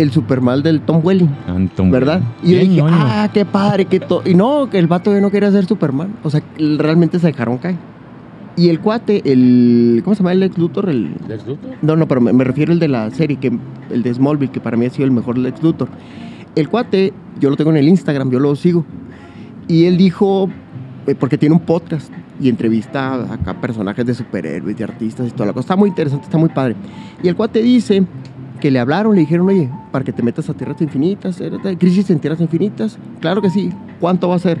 el 0.00 0.10
Superman 0.12 0.62
del 0.62 0.80
Tom 0.80 1.00
Welling, 1.02 1.28
Anton 1.46 1.90
¿verdad? 1.90 2.20
Y 2.42 2.52
yo 2.52 2.58
dije, 2.60 2.76
ñoño. 2.76 2.94
ah, 2.96 3.28
qué 3.32 3.44
padre, 3.44 3.84
que 3.86 4.00
to-". 4.00 4.22
Y 4.24 4.34
no, 4.34 4.68
que 4.70 4.78
el 4.78 4.86
vato 4.86 5.12
ya 5.12 5.20
no 5.20 5.30
quería 5.30 5.50
ser 5.50 5.66
Superman. 5.66 6.14
O 6.22 6.30
sea, 6.30 6.42
realmente 6.78 7.18
se 7.18 7.26
dejaron 7.26 7.58
caer. 7.58 7.76
Y 8.56 8.68
el 8.70 8.80
cuate, 8.80 9.22
el. 9.30 10.00
¿Cómo 10.04 10.14
se 10.14 10.20
llama 10.22 10.32
el 10.32 10.40
Lex 10.40 10.58
Luthor? 10.58 10.88
El, 10.88 11.12
¿Lex 11.28 11.46
Luthor? 11.46 11.70
No, 11.82 11.94
no, 11.96 12.08
pero 12.08 12.20
me, 12.20 12.32
me 12.32 12.42
refiero 12.44 12.72
al 12.72 12.78
de 12.80 12.88
la 12.88 13.10
serie, 13.10 13.36
que 13.36 13.56
el 13.90 14.02
de 14.02 14.12
Smallville, 14.14 14.50
que 14.50 14.60
para 14.60 14.76
mí 14.76 14.86
ha 14.86 14.90
sido 14.90 15.04
el 15.04 15.12
mejor 15.12 15.38
Lex 15.38 15.62
Luthor. 15.62 15.88
El 16.56 16.68
cuate, 16.68 17.12
yo 17.38 17.50
lo 17.50 17.56
tengo 17.56 17.70
en 17.70 17.76
el 17.76 17.88
Instagram, 17.88 18.30
yo 18.30 18.40
lo 18.40 18.56
sigo. 18.56 18.84
Y 19.68 19.84
él 19.84 19.96
dijo, 19.96 20.48
eh, 21.06 21.14
porque 21.14 21.38
tiene 21.38 21.54
un 21.54 21.60
podcast 21.60 22.10
y 22.40 22.48
entrevista 22.48 23.14
a- 23.14 23.34
acá 23.34 23.54
personajes 23.60 24.04
de 24.06 24.14
superhéroes, 24.14 24.76
de 24.76 24.82
artistas 24.84 25.28
y 25.28 25.30
toda 25.30 25.46
la 25.46 25.52
cosa. 25.52 25.60
Está 25.66 25.76
muy 25.76 25.88
interesante, 25.90 26.24
está 26.24 26.38
muy 26.38 26.48
padre. 26.48 26.74
Y 27.22 27.28
el 27.28 27.36
cuate 27.36 27.62
dice 27.62 28.04
que 28.58 28.70
le 28.70 28.78
hablaron, 28.78 29.14
le 29.14 29.20
dijeron, 29.20 29.48
oye, 29.48 29.68
para 29.90 30.04
que 30.04 30.12
te 30.12 30.22
metas 30.22 30.48
a 30.50 30.54
Tierras 30.54 30.80
Infinitas, 30.80 31.40
Crisis 31.78 32.10
en 32.10 32.20
Tierras 32.20 32.40
Infinitas. 32.40 32.98
Claro 33.20 33.40
que 33.40 33.50
sí. 33.50 33.70
¿Cuánto 34.00 34.28
va 34.28 34.36
a 34.36 34.38
ser? 34.38 34.58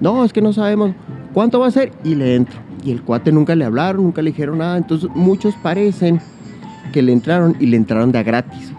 No, 0.00 0.24
es 0.24 0.32
que 0.32 0.42
no 0.42 0.52
sabemos. 0.52 0.92
¿Cuánto 1.32 1.60
va 1.60 1.66
a 1.66 1.70
ser? 1.70 1.92
Y 2.04 2.14
le 2.14 2.34
entro. 2.34 2.58
Y 2.84 2.90
el 2.90 3.02
cuate 3.02 3.32
nunca 3.32 3.54
le 3.54 3.64
hablaron, 3.64 4.04
nunca 4.04 4.22
le 4.22 4.30
dijeron 4.30 4.58
nada. 4.58 4.76
Entonces 4.76 5.10
muchos 5.14 5.54
parecen 5.56 6.20
que 6.92 7.02
le 7.02 7.12
entraron 7.12 7.56
y 7.58 7.66
le 7.66 7.76
entraron 7.76 8.12
de 8.12 8.18
a 8.18 8.22
gratis. 8.22 8.72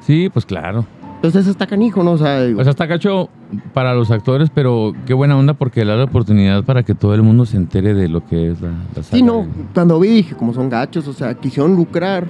Sí, 0.00 0.28
pues 0.32 0.46
claro. 0.46 0.86
Entonces 1.16 1.48
está 1.48 1.66
canijo, 1.66 2.04
¿no? 2.04 2.12
O 2.12 2.18
sea, 2.18 2.44
digo, 2.44 2.60
O 2.60 2.62
sea, 2.62 2.70
está 2.70 2.86
cacho 2.86 3.28
para 3.74 3.92
los 3.94 4.10
actores, 4.12 4.50
pero 4.54 4.94
qué 5.04 5.14
buena 5.14 5.36
onda 5.36 5.54
porque 5.54 5.84
le 5.84 5.90
da 5.90 5.98
la 5.98 6.04
oportunidad 6.04 6.62
para 6.62 6.84
que 6.84 6.94
todo 6.94 7.14
el 7.14 7.22
mundo 7.22 7.44
se 7.44 7.56
entere 7.56 7.92
de 7.92 8.06
lo 8.08 8.24
que 8.24 8.52
es 8.52 8.60
la, 8.60 8.68
la 8.68 9.02
saga 9.02 9.16
sí, 9.16 9.22
no. 9.22 9.46
Cuando 9.74 9.98
vi 9.98 10.10
dije, 10.10 10.36
como 10.36 10.54
son 10.54 10.68
gachos, 10.68 11.08
o 11.08 11.12
sea, 11.12 11.34
quisieron 11.34 11.74
lucrar. 11.74 12.28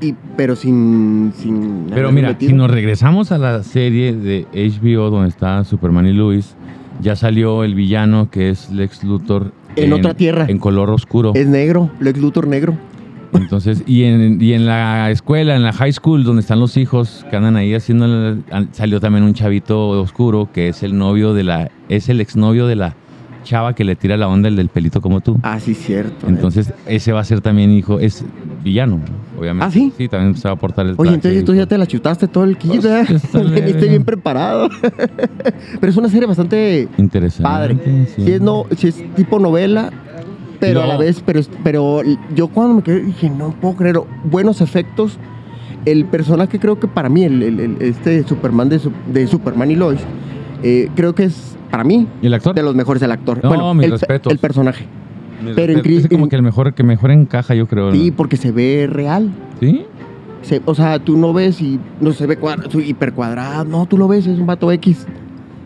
Y, 0.00 0.14
pero 0.36 0.56
sin. 0.56 1.32
sin 1.36 1.86
Pero 1.92 2.12
mira, 2.12 2.28
metido- 2.28 2.50
si 2.50 2.56
nos 2.56 2.70
regresamos 2.70 3.32
a 3.32 3.38
la 3.38 3.62
serie 3.62 4.12
de 4.14 4.46
HBO 4.52 5.10
donde 5.10 5.28
está 5.28 5.64
Superman 5.64 6.06
y 6.06 6.12
Luis, 6.12 6.54
ya 7.00 7.16
salió 7.16 7.64
el 7.64 7.74
villano 7.74 8.30
que 8.30 8.50
es 8.50 8.70
Lex 8.70 9.04
Luthor. 9.04 9.52
En 9.76 9.92
otra 9.92 10.14
tierra. 10.14 10.46
En 10.48 10.58
color 10.58 10.90
oscuro. 10.90 11.32
Es 11.34 11.46
negro, 11.46 11.90
Lex 12.00 12.18
Luthor 12.18 12.46
negro. 12.46 12.74
Entonces, 13.32 13.82
y 13.86 14.04
en, 14.04 14.40
y 14.40 14.52
en 14.54 14.64
la 14.66 15.10
escuela, 15.10 15.56
en 15.56 15.62
la 15.62 15.72
high 15.72 15.92
school, 15.92 16.24
donde 16.24 16.40
están 16.40 16.58
los 16.60 16.76
hijos 16.76 17.26
que 17.28 17.36
andan 17.36 17.56
ahí 17.56 17.74
haciendo, 17.74 18.38
salió 18.72 19.00
también 19.00 19.24
un 19.24 19.34
chavito 19.34 19.90
oscuro 19.90 20.48
que 20.52 20.68
es 20.68 20.82
el 20.82 20.96
novio 20.96 21.34
de 21.34 21.44
la, 21.44 21.70
es 21.88 22.08
el 22.08 22.20
exnovio 22.20 22.66
de 22.66 22.76
la 22.76 22.94
chava 23.44 23.74
que 23.74 23.84
le 23.84 23.94
tira 23.94 24.16
la 24.16 24.28
onda 24.28 24.48
el 24.48 24.56
del 24.56 24.68
pelito 24.68 25.00
como 25.02 25.20
tú. 25.20 25.38
Ah, 25.42 25.60
sí, 25.60 25.74
cierto. 25.74 26.26
Entonces, 26.28 26.72
ese 26.86 27.12
va 27.12 27.20
a 27.20 27.24
ser 27.24 27.40
también 27.42 27.70
hijo, 27.72 28.00
es 28.00 28.24
villano, 28.66 29.00
obviamente. 29.38 29.64
¿Ah, 29.64 29.70
sí? 29.70 29.92
Sí, 29.96 30.08
también 30.08 30.34
se 30.36 30.48
va 30.48 30.50
a 30.52 30.54
aportar 30.54 30.86
el 30.86 30.94
Oye, 30.98 31.14
entonces 31.14 31.44
tú 31.44 31.54
ya 31.54 31.66
te 31.66 31.78
la 31.78 31.86
chutaste 31.86 32.26
todo 32.28 32.44
el 32.44 32.58
kit, 32.58 32.80
Pues, 32.82 32.82
ya 33.08 33.16
está 33.16 33.38
Veniste 33.38 33.88
bien. 33.88 34.04
preparado. 34.04 34.68
pero 35.80 35.90
es 35.90 35.96
una 35.96 36.08
serie 36.08 36.26
bastante 36.26 36.88
Interesante. 36.98 37.42
padre. 37.42 37.76
sí. 38.14 38.22
Sí 38.24 38.32
es, 38.32 38.40
no, 38.40 38.64
sí 38.76 38.88
es 38.88 39.14
tipo 39.14 39.38
novela, 39.38 39.90
pero 40.60 40.82
a 40.82 40.86
la 40.86 40.96
vez, 40.96 41.22
pero, 41.24 41.40
pero 41.62 42.02
yo 42.34 42.48
cuando 42.48 42.74
me 42.74 42.82
quedé 42.82 43.00
dije, 43.02 43.30
no 43.30 43.50
puedo 43.60 43.76
creer, 43.76 44.00
buenos 44.24 44.60
efectos. 44.60 45.18
El 45.84 46.04
personaje 46.06 46.58
creo 46.58 46.80
que 46.80 46.88
para 46.88 47.08
mí, 47.08 47.22
el, 47.22 47.42
el- 47.44 47.60
el- 47.60 47.76
este 47.80 48.26
Superman 48.26 48.68
de, 48.68 48.80
Su- 48.80 48.92
de 49.12 49.26
Superman 49.28 49.70
y 49.70 49.76
Lois, 49.76 50.00
eh, 50.64 50.88
creo 50.96 51.14
que 51.14 51.24
es 51.24 51.56
para 51.70 51.84
mí, 51.84 52.08
¿Y 52.22 52.26
el 52.26 52.34
actor? 52.34 52.54
de 52.54 52.62
los 52.64 52.74
mejores 52.74 53.00
el 53.02 53.12
actor. 53.12 53.38
No, 53.42 53.48
bueno, 53.50 53.72
mis 53.74 53.84
el, 53.86 53.92
respetos. 53.92 54.32
el 54.32 54.38
personaje. 54.40 54.86
Pero 55.54 55.72
en 55.72 55.80
Chris- 55.80 56.04
es 56.04 56.08
como 56.08 56.24
en- 56.24 56.30
que 56.30 56.36
el 56.36 56.42
mejor 56.42 56.74
que 56.74 56.82
mejor 56.82 57.10
encaja, 57.10 57.54
yo 57.54 57.66
creo. 57.66 57.92
Sí, 57.92 58.10
¿no? 58.10 58.16
porque 58.16 58.36
se 58.36 58.52
ve 58.52 58.88
real. 58.90 59.30
¿Sí? 59.60 59.84
Se- 60.42 60.62
o 60.64 60.74
sea, 60.74 60.98
tú 60.98 61.16
no 61.16 61.32
ves 61.32 61.60
y 61.60 61.78
no 62.00 62.12
se 62.12 62.26
ve 62.26 62.36
cuadra, 62.36 62.70
su 62.70 62.80
hiper 62.80 63.12
cuadrado. 63.12 63.64
No, 63.64 63.86
tú 63.86 63.98
lo 63.98 64.06
ves, 64.08 64.26
es 64.26 64.38
un 64.38 64.46
vato 64.46 64.70
X. 64.72 65.06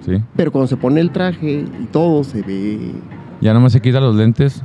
Sí. 0.05 0.13
Pero 0.37 0.51
cuando 0.51 0.67
se 0.67 0.77
pone 0.77 1.01
el 1.01 1.11
traje 1.11 1.65
y 1.83 1.87
todo, 1.93 2.25
se 2.25 2.43
ve. 2.43 2.93
Ya 3.41 3.53
nomás 3.53 3.73
se 3.73 3.81
quita 3.81 4.01
los 4.01 4.17
lentes 4.17 4.63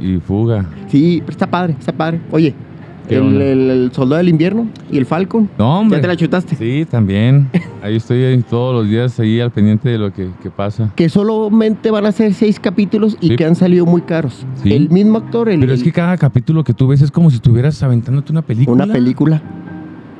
y 0.00 0.18
fuga. 0.18 0.66
Sí, 0.88 1.18
pero 1.20 1.30
está 1.32 1.46
padre, 1.48 1.76
está 1.78 1.92
padre. 1.92 2.20
Oye, 2.30 2.50
¿Qué 2.52 2.56
el, 3.08 3.20
onda? 3.20 3.44
el- 3.44 3.70
el 3.70 3.92
soldado 3.92 4.18
del 4.18 4.28
invierno 4.28 4.66
y 4.90 4.98
el 4.98 5.06
Falcon. 5.06 5.48
No, 5.58 5.80
hombre. 5.80 5.98
¿Ya 5.98 6.02
te 6.02 6.08
la 6.08 6.16
chutaste? 6.16 6.56
Sí, 6.56 6.86
también. 6.90 7.48
Ahí 7.82 7.96
estoy 7.96 8.22
ahí 8.24 8.42
todos 8.42 8.74
los 8.74 8.88
días 8.88 9.18
ahí 9.20 9.40
al 9.40 9.50
pendiente 9.50 9.88
de 9.88 9.98
lo 9.98 10.12
que, 10.12 10.28
que 10.42 10.50
pasa. 10.50 10.92
Que 10.94 11.08
solamente 11.08 11.90
van 11.90 12.06
a 12.06 12.12
ser 12.12 12.32
seis 12.34 12.60
capítulos 12.60 13.16
y 13.20 13.28
Sí. 13.28 13.36
que 13.36 13.44
han 13.44 13.54
salido 13.56 13.86
muy 13.86 14.02
caros. 14.02 14.46
Sí. 14.62 14.72
El 14.72 14.88
mismo 14.90 15.18
actor, 15.18 15.48
el, 15.48 15.60
Pero 15.60 15.72
es 15.72 15.82
que 15.82 15.92
cada 15.92 16.16
capítulo 16.16 16.62
que 16.64 16.74
tú 16.74 16.86
ves 16.88 17.02
es 17.02 17.10
como 17.10 17.30
si 17.30 17.36
estuvieras 17.36 17.82
aventándote 17.82 18.32
una 18.32 18.42
película. 18.42 18.84
una 18.84 18.92
película. 18.92 19.42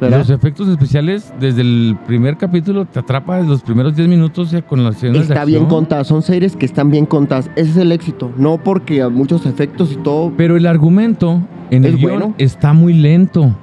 ¿Verdad? 0.03 0.19
Los 0.19 0.31
efectos 0.31 0.69
especiales 0.69 1.33
desde 1.41 1.63
el 1.63 1.97
primer 2.07 2.37
capítulo 2.37 2.85
te 2.85 2.99
atrapa 3.01 3.37
desde 3.39 3.49
los 3.49 3.63
primeros 3.63 3.97
10 3.97 4.09
minutos 4.09 4.55
con 4.69 4.85
las 4.85 4.97
escenas 4.97 5.15
de 5.29 5.35
Está 5.35 5.45
bien 5.45 5.63
acción. 5.63 5.69
contadas, 5.79 6.07
son 6.07 6.23
series 6.23 6.57
que 6.57 6.67
están 6.67 6.91
bien 6.91 7.07
contadas. 7.07 7.51
Ese 7.57 7.71
es 7.71 7.77
el 7.79 7.93
éxito. 7.93 8.31
No 8.37 8.59
porque 8.59 9.07
muchos 9.09 9.47
efectos 9.47 9.93
y 9.93 9.97
todo. 9.97 10.33
Pero 10.37 10.57
el 10.57 10.67
argumento 10.67 11.41
en 11.71 11.85
el 11.85 11.97
guion 11.97 12.11
bueno. 12.19 12.35
está 12.39 12.73
muy 12.73 12.93
lento. 12.95 13.55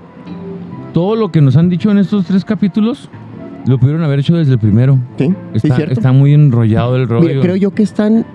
Todo 0.94 1.16
lo 1.16 1.32
que 1.32 1.42
nos 1.42 1.56
han 1.56 1.70
dicho 1.70 1.92
en 1.92 2.00
estos 2.00 2.26
tres 2.26 2.44
capítulos 2.44 3.10
lo 3.68 3.78
pudieron 3.78 4.04
haber 4.04 4.20
hecho 4.20 4.36
desde 4.36 4.54
el 4.54 4.60
primero. 4.60 4.98
Sí, 5.18 5.28
sí, 5.28 5.34
Está, 5.54 5.76
cierto. 5.76 5.94
está 5.94 6.12
muy 6.12 6.34
enrollado 6.34 6.96
el 6.96 7.08
rollo. 7.08 7.28
Mira, 7.28 7.42
creo 7.42 7.56
yo 7.56 7.72
que 7.72 7.84
están. 7.84 8.26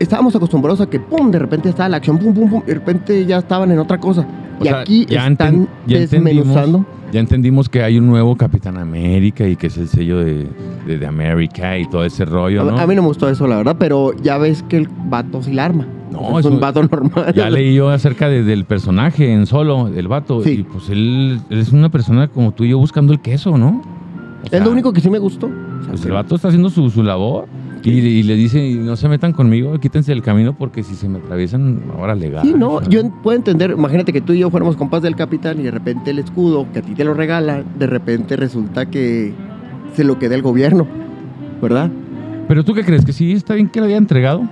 Estábamos 0.00 0.34
acostumbrados 0.34 0.80
a 0.80 0.86
que, 0.88 0.98
pum, 0.98 1.30
de 1.30 1.38
repente 1.38 1.68
estaba 1.68 1.88
la 1.88 1.98
acción, 1.98 2.18
pum, 2.18 2.34
pum, 2.34 2.50
pum, 2.50 2.62
y 2.64 2.68
de 2.68 2.74
repente 2.74 3.24
ya 3.26 3.38
estaban 3.38 3.70
en 3.70 3.78
otra 3.78 3.98
cosa. 3.98 4.26
O 4.58 4.64
y 4.64 4.66
sea, 4.68 4.80
aquí 4.80 5.06
ya 5.08 5.26
están 5.28 5.68
ya 5.86 5.98
desmenuzando. 6.00 6.84
Ya 7.12 7.20
entendimos 7.20 7.68
que 7.68 7.82
hay 7.82 7.98
un 7.98 8.06
nuevo 8.06 8.36
Capitán 8.36 8.76
América 8.78 9.46
y 9.46 9.56
que 9.56 9.66
es 9.66 9.76
el 9.78 9.88
sello 9.88 10.18
de, 10.18 10.46
de, 10.86 10.98
de 10.98 11.06
América 11.06 11.76
y 11.78 11.86
todo 11.88 12.04
ese 12.04 12.24
rollo, 12.24 12.64
¿no? 12.64 12.78
A, 12.78 12.82
a 12.82 12.86
mí 12.86 12.94
no 12.94 13.02
me 13.02 13.08
gustó 13.08 13.28
eso, 13.28 13.46
la 13.46 13.56
verdad, 13.56 13.76
pero 13.78 14.12
ya 14.22 14.38
ves 14.38 14.62
que 14.68 14.76
el 14.78 14.88
vato 15.06 15.42
sí 15.42 15.52
la 15.52 15.64
arma. 15.66 15.86
No, 16.12 16.20
O 16.20 16.30
sea, 16.30 16.38
es 16.40 16.46
un 16.46 16.60
vato 16.60 16.82
normal. 16.82 17.32
Ya 17.34 17.50
leí 17.50 17.74
yo 17.74 17.88
acerca 17.90 18.28
de- 18.28 18.42
del 18.42 18.64
personaje 18.64 19.32
en 19.32 19.46
solo, 19.46 19.88
el 19.88 20.08
vato. 20.08 20.42
Sí. 20.42 20.50
Y 20.50 20.62
pues 20.62 20.88
él, 20.88 21.40
él 21.50 21.58
es 21.60 21.72
una 21.72 21.88
persona 21.90 22.28
como 22.28 22.52
tú 22.52 22.64
y 22.64 22.70
yo 22.70 22.78
buscando 22.78 23.12
el 23.12 23.20
queso, 23.20 23.56
¿no? 23.58 23.82
O 24.42 24.46
Es 24.50 24.64
lo 24.64 24.70
único 24.70 24.92
que 24.92 25.00
sí 25.00 25.10
me 25.10 25.18
gustó. 25.18 25.46
O 25.46 25.82
sea, 25.82 25.90
Pues 25.90 26.04
el 26.06 26.12
vato 26.12 26.34
está 26.36 26.48
haciendo 26.48 26.70
su, 26.70 26.88
su 26.90 27.02
labor. 27.02 27.46
Y, 27.82 27.90
y 27.90 28.22
le 28.22 28.34
dice, 28.36 28.66
"Y 28.66 28.74
no 28.74 28.96
se 28.96 29.08
metan 29.08 29.32
conmigo, 29.32 29.78
quítense 29.80 30.12
del 30.12 30.22
camino 30.22 30.54
porque 30.56 30.82
si 30.82 30.94
se 30.94 31.08
me 31.08 31.18
atraviesan, 31.18 31.82
ahora 31.96 32.14
legal. 32.14 32.44
Sí, 32.46 32.54
no, 32.56 32.82
yo 32.88 33.08
puedo 33.22 33.36
entender, 33.36 33.70
imagínate 33.70 34.12
que 34.12 34.20
tú 34.20 34.32
y 34.32 34.38
yo 34.40 34.50
fuéramos 34.50 34.76
compas 34.76 35.02
del 35.02 35.16
capitán 35.16 35.58
y 35.60 35.62
de 35.64 35.70
repente 35.70 36.10
el 36.10 36.18
escudo 36.18 36.66
que 36.72 36.80
a 36.80 36.82
ti 36.82 36.94
te 36.94 37.04
lo 37.04 37.14
regala, 37.14 37.62
de 37.78 37.86
repente 37.86 38.36
resulta 38.36 38.86
que 38.86 39.32
se 39.94 40.04
lo 40.04 40.18
queda 40.18 40.34
el 40.34 40.42
gobierno, 40.42 40.86
¿verdad? 41.62 41.90
Pero 42.48 42.64
tú 42.64 42.74
qué 42.74 42.84
crees, 42.84 43.04
que 43.04 43.12
sí 43.12 43.32
está 43.32 43.54
bien 43.54 43.68
que 43.68 43.80
lo 43.80 43.86
haya 43.86 43.96
entregado. 43.96 44.42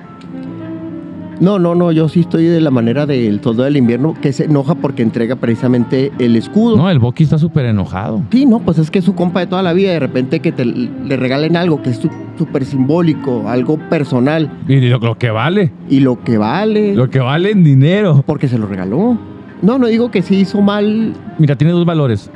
No, 1.40 1.58
no, 1.60 1.74
no, 1.76 1.92
yo 1.92 2.08
sí 2.08 2.20
estoy 2.20 2.46
de 2.46 2.60
la 2.60 2.70
manera 2.72 3.06
del 3.06 3.40
soldado 3.40 3.64
del 3.66 3.76
invierno 3.76 4.14
que 4.20 4.32
se 4.32 4.44
enoja 4.46 4.74
porque 4.74 5.02
entrega 5.02 5.36
precisamente 5.36 6.10
el 6.18 6.34
escudo. 6.34 6.76
No, 6.76 6.90
el 6.90 6.98
Bucky 6.98 7.22
está 7.22 7.38
súper 7.38 7.66
enojado. 7.66 8.22
Sí, 8.32 8.44
no, 8.44 8.58
pues 8.58 8.78
es 8.78 8.90
que 8.90 8.98
es 8.98 9.04
su 9.04 9.14
compa 9.14 9.40
de 9.40 9.46
toda 9.46 9.62
la 9.62 9.72
vida, 9.72 9.92
de 9.92 10.00
repente 10.00 10.40
que 10.40 10.50
te, 10.50 10.64
le 10.64 11.16
regalen 11.16 11.56
algo 11.56 11.80
que 11.80 11.90
es 11.90 12.00
súper 12.36 12.64
simbólico, 12.64 13.48
algo 13.48 13.78
personal 13.88 14.50
Y 14.66 14.80
lo, 14.80 14.98
lo 14.98 15.16
que 15.16 15.30
vale, 15.30 15.70
y 15.88 16.00
lo 16.00 16.22
que 16.24 16.38
vale, 16.38 16.94
lo 16.96 17.08
que 17.08 17.20
vale 17.20 17.52
en 17.52 17.62
dinero. 17.62 18.24
porque 18.26 18.48
se 18.48 18.58
lo 18.58 18.66
regaló. 18.66 19.16
No, 19.62 19.78
no 19.78 19.86
digo 19.86 20.10
que 20.10 20.22
sí 20.22 20.36
hizo 20.36 20.60
mal 20.60 21.12
Mira, 21.38 21.54
tiene 21.56 21.72
dos 21.72 21.84
valores. 21.84 22.30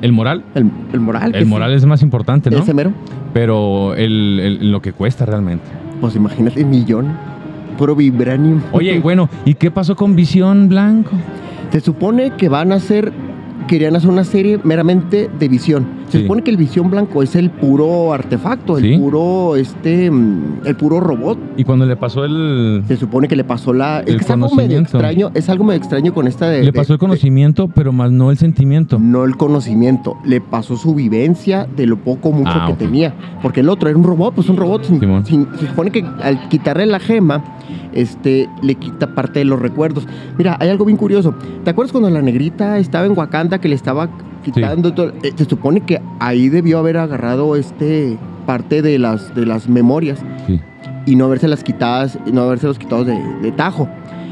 El 0.00 0.10
moral. 0.12 0.42
el, 0.56 0.68
el 0.92 0.98
moral. 1.00 1.32
El 1.34 1.44
sí, 1.44 1.48
moral 1.48 1.72
es 1.74 1.86
más 1.86 2.02
importante, 2.02 2.50
¿no? 2.50 2.58
Ese 2.58 2.74
mero. 2.74 2.92
Pero 3.32 3.94
el, 3.94 4.40
el- 4.60 4.72
lo 4.72 4.82
que 4.82 4.92
cuesta 4.92 5.24
realmente. 5.24 5.64
Pues 6.00 6.16
imagínate, 6.16 6.64
millón. 6.64 7.06
Puro 7.76 7.94
vibranium. 7.94 8.60
Oye, 8.72 8.98
bueno, 9.00 9.28
¿y 9.44 9.54
qué 9.54 9.70
pasó 9.70 9.96
con 9.96 10.14
Visión 10.14 10.68
Blanco? 10.68 11.12
Se 11.70 11.80
supone 11.80 12.32
que 12.36 12.48
van 12.48 12.72
a 12.72 12.76
hacer. 12.76 13.12
Querían 13.66 13.96
hacer 13.96 14.10
una 14.10 14.24
serie 14.24 14.58
meramente 14.64 15.30
de 15.38 15.48
visión. 15.48 15.86
Se 16.08 16.18
Sí. 16.18 16.24
supone 16.24 16.42
que 16.42 16.50
el 16.50 16.56
visión 16.58 16.90
blanco 16.90 17.22
es 17.22 17.34
el 17.36 17.50
puro 17.50 18.12
artefacto, 18.12 18.76
el 18.76 18.84
Sí. 18.84 18.98
puro, 18.98 19.56
este, 19.56 20.10
mm, 20.10 20.60
el 20.66 20.76
puro 20.76 21.00
robot. 21.00 21.38
Y 21.56 21.64
cuando 21.64 21.86
le 21.86 21.96
pasó 21.96 22.24
el... 22.24 22.82
Se 22.86 22.96
supone 22.96 23.28
que 23.28 23.36
le 23.36 23.44
pasó 23.44 23.72
la. 23.72 24.00
Es 24.00 24.16
que 24.16 24.24
es 24.24 24.30
algo 24.30 24.54
medio 24.54 24.78
extraño. 24.78 25.30
Es 25.34 25.48
algo 25.48 25.64
medio 25.64 25.78
extraño 25.78 26.12
con 26.12 26.26
esta 26.28 26.48
de. 26.50 26.60
Le 26.60 26.66
de- 26.66 26.72
pasó 26.72 26.92
el 26.92 26.98
de- 26.98 27.00
conocimiento, 27.06 27.68
pero 27.68 27.92
más 27.92 28.10
no 28.12 28.30
el 28.30 28.36
sentimiento. 28.36 28.98
no 28.98 29.24
el 29.24 29.36
conocimiento, 29.36 30.16
le 30.24 30.40
pasó 30.40 30.76
su 30.76 30.94
vivencia 30.94 31.66
de 31.76 31.86
lo 31.86 31.96
poco 31.96 32.30
mucho 32.32 32.52
Ah, 32.54 32.66
que 32.66 32.74
tenía. 32.74 33.14
Porque 33.40 33.60
el 33.60 33.68
otro 33.70 33.88
era 33.88 33.96
un 33.98 34.04
robot, 34.04 34.34
pues 34.34 34.48
un 34.50 34.56
robot. 34.56 34.84
sin- 34.84 35.00
Simón. 35.00 35.24
sin- 35.24 35.46
se 35.58 35.66
supone 35.66 35.90
que 35.90 36.04
al 36.22 36.48
quitarle 36.48 36.84
la 36.86 36.98
gema, 36.98 37.42
este, 37.92 38.48
le 38.62 38.74
quita 38.76 39.14
parte 39.14 39.40
de 39.40 39.44
los 39.44 39.60
recuerdos. 39.60 40.06
Mira, 40.38 40.56
hay 40.60 40.68
algo 40.68 40.84
bien 40.84 40.96
curioso. 40.96 41.34
¿Te 41.64 41.70
acuerdas 41.70 41.92
cuando 41.92 42.10
la 42.10 42.22
negrita 42.22 42.78
estaba 42.78 43.06
en 43.06 43.16
Wakanda 43.16 43.58
que 43.60 43.68
le 43.68 43.74
estaba 43.74 44.08
quitando 44.44 44.92
todo? 44.92 45.12
Eh, 45.22 45.32
se 45.36 45.44
supone 45.44 45.80
que 45.82 46.00
ahí 46.20 46.48
debió 46.48 46.78
haber 46.78 46.96
agarrado 46.98 47.56
este 47.56 48.16
parte 48.46 48.82
de 48.82 48.98
las, 48.98 49.34
de 49.34 49.46
las 49.46 49.68
memorias 49.68 50.18
Sí. 50.46 50.60
y 51.06 51.16
no 51.16 51.26
haberse 51.26 51.46
las 51.48 51.62
quitadas, 51.62 52.18
no 52.32 52.42
haberse 52.42 52.66
los 52.66 52.78
quitados 52.78 53.06
de, 53.06 53.16
de 53.42 53.52
tajo. 53.52 53.88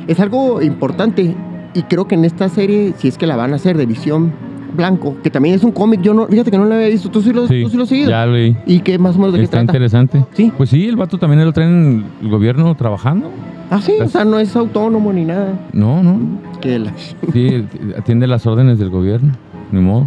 Es 0.08 0.18
algo 0.18 0.60
importante 0.62 1.34
y 1.74 1.82
creo 1.84 2.08
que 2.08 2.16
en 2.16 2.24
esta 2.24 2.48
serie, 2.48 2.92
si 2.98 3.06
es 3.08 3.16
que 3.18 3.26
la 3.28 3.36
van 3.36 3.52
a 3.52 3.56
hacer 3.56 3.76
de 3.76 3.86
visión 3.86 4.32
blanco, 4.70 5.16
que 5.22 5.30
también 5.30 5.54
es 5.54 5.64
un 5.64 5.72
cómic, 5.72 6.00
yo 6.02 6.14
no, 6.14 6.26
fíjate 6.26 6.50
que 6.50 6.58
no 6.58 6.64
lo 6.64 6.74
había 6.74 6.88
visto, 6.88 7.10
tú 7.10 7.22
sí 7.22 7.32
lo, 7.32 7.46
Sí, 7.48 7.62
tú 7.62 7.70
sí 7.70 7.76
lo 7.76 7.82
has 7.84 7.88
seguido. 7.88 8.10
ya 8.10 8.26
leí. 8.26 8.56
¿Y 8.66 8.80
qué 8.80 8.98
más 8.98 9.16
o 9.16 9.18
menos 9.18 9.32
de 9.34 9.38
qué 9.40 9.44
Está 9.44 9.58
trata? 9.58 9.72
interesante. 9.72 10.24
Sí. 10.34 10.52
Pues 10.56 10.70
sí, 10.70 10.86
el 10.88 10.96
vato 10.96 11.18
también 11.18 11.44
lo 11.44 11.52
traen 11.52 12.04
el 12.22 12.28
gobierno 12.28 12.74
trabajando. 12.76 13.30
Ah, 13.70 13.80
sí, 13.80 13.92
o 14.02 14.08
sea, 14.08 14.24
no 14.24 14.38
es 14.40 14.54
autónomo 14.56 15.12
ni 15.12 15.24
nada. 15.24 15.68
No, 15.72 16.02
no. 16.02 16.18
Que 16.60 16.78
la- 16.78 16.92
Sí, 17.32 17.64
atiende 17.96 18.26
las 18.26 18.46
órdenes 18.46 18.78
del 18.78 18.90
gobierno. 18.90 19.32
Ni 19.72 19.80
modo. 19.80 20.06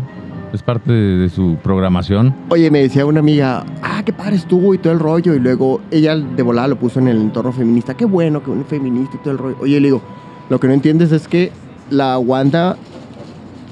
Es 0.52 0.62
parte 0.62 0.92
de, 0.92 1.18
de 1.18 1.30
su 1.30 1.56
programación. 1.64 2.36
Oye, 2.50 2.70
me 2.70 2.80
decía 2.80 3.06
una 3.08 3.22
amiga, 3.22 3.66
ah, 3.82 4.04
qué 4.06 4.14
padre 4.14 4.36
estuvo 4.36 4.74
y 4.74 4.78
todo 4.78 4.94
el 4.94 5.00
rollo, 5.00 5.34
y 5.34 5.40
luego 5.40 5.82
ella 5.90 6.16
de 6.16 6.44
volada 6.44 6.68
lo 6.68 6.76
puso 6.78 7.00
en 7.00 7.08
el 7.08 7.18
entorno 7.22 7.52
feminista, 7.52 7.96
qué 7.96 8.06
bueno 8.06 8.44
que 8.44 8.52
un 8.52 8.64
feminista 8.66 9.16
y 9.16 9.20
todo 9.24 9.32
el 9.32 9.38
rollo. 9.40 9.56
Oye, 9.62 9.80
le 9.80 9.88
digo, 9.88 10.02
lo 10.50 10.60
que 10.60 10.68
no 10.68 10.74
entiendes 10.74 11.12
es 11.12 11.28
que 11.28 11.52
la 11.90 12.20
Wanda 12.20 12.78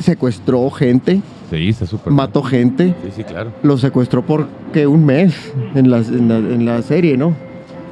secuestró 0.02 0.70
gente, 0.72 1.22
Sí, 1.50 1.70
está 1.70 1.86
súper. 1.86 2.14
mató 2.14 2.42
gente, 2.44 2.96
Sí, 3.04 3.12
sí, 3.18 3.24
claro. 3.24 3.52
lo 3.64 3.78
secuestró 3.78 4.22
por 4.26 4.48
que 4.74 4.88
un 4.88 5.06
mes 5.06 5.54
en 5.76 5.90
la, 5.92 5.98
en 5.98 6.28
la, 6.30 6.38
en 6.38 6.66
la 6.66 6.82
serie, 6.82 7.18
¿no? 7.18 7.36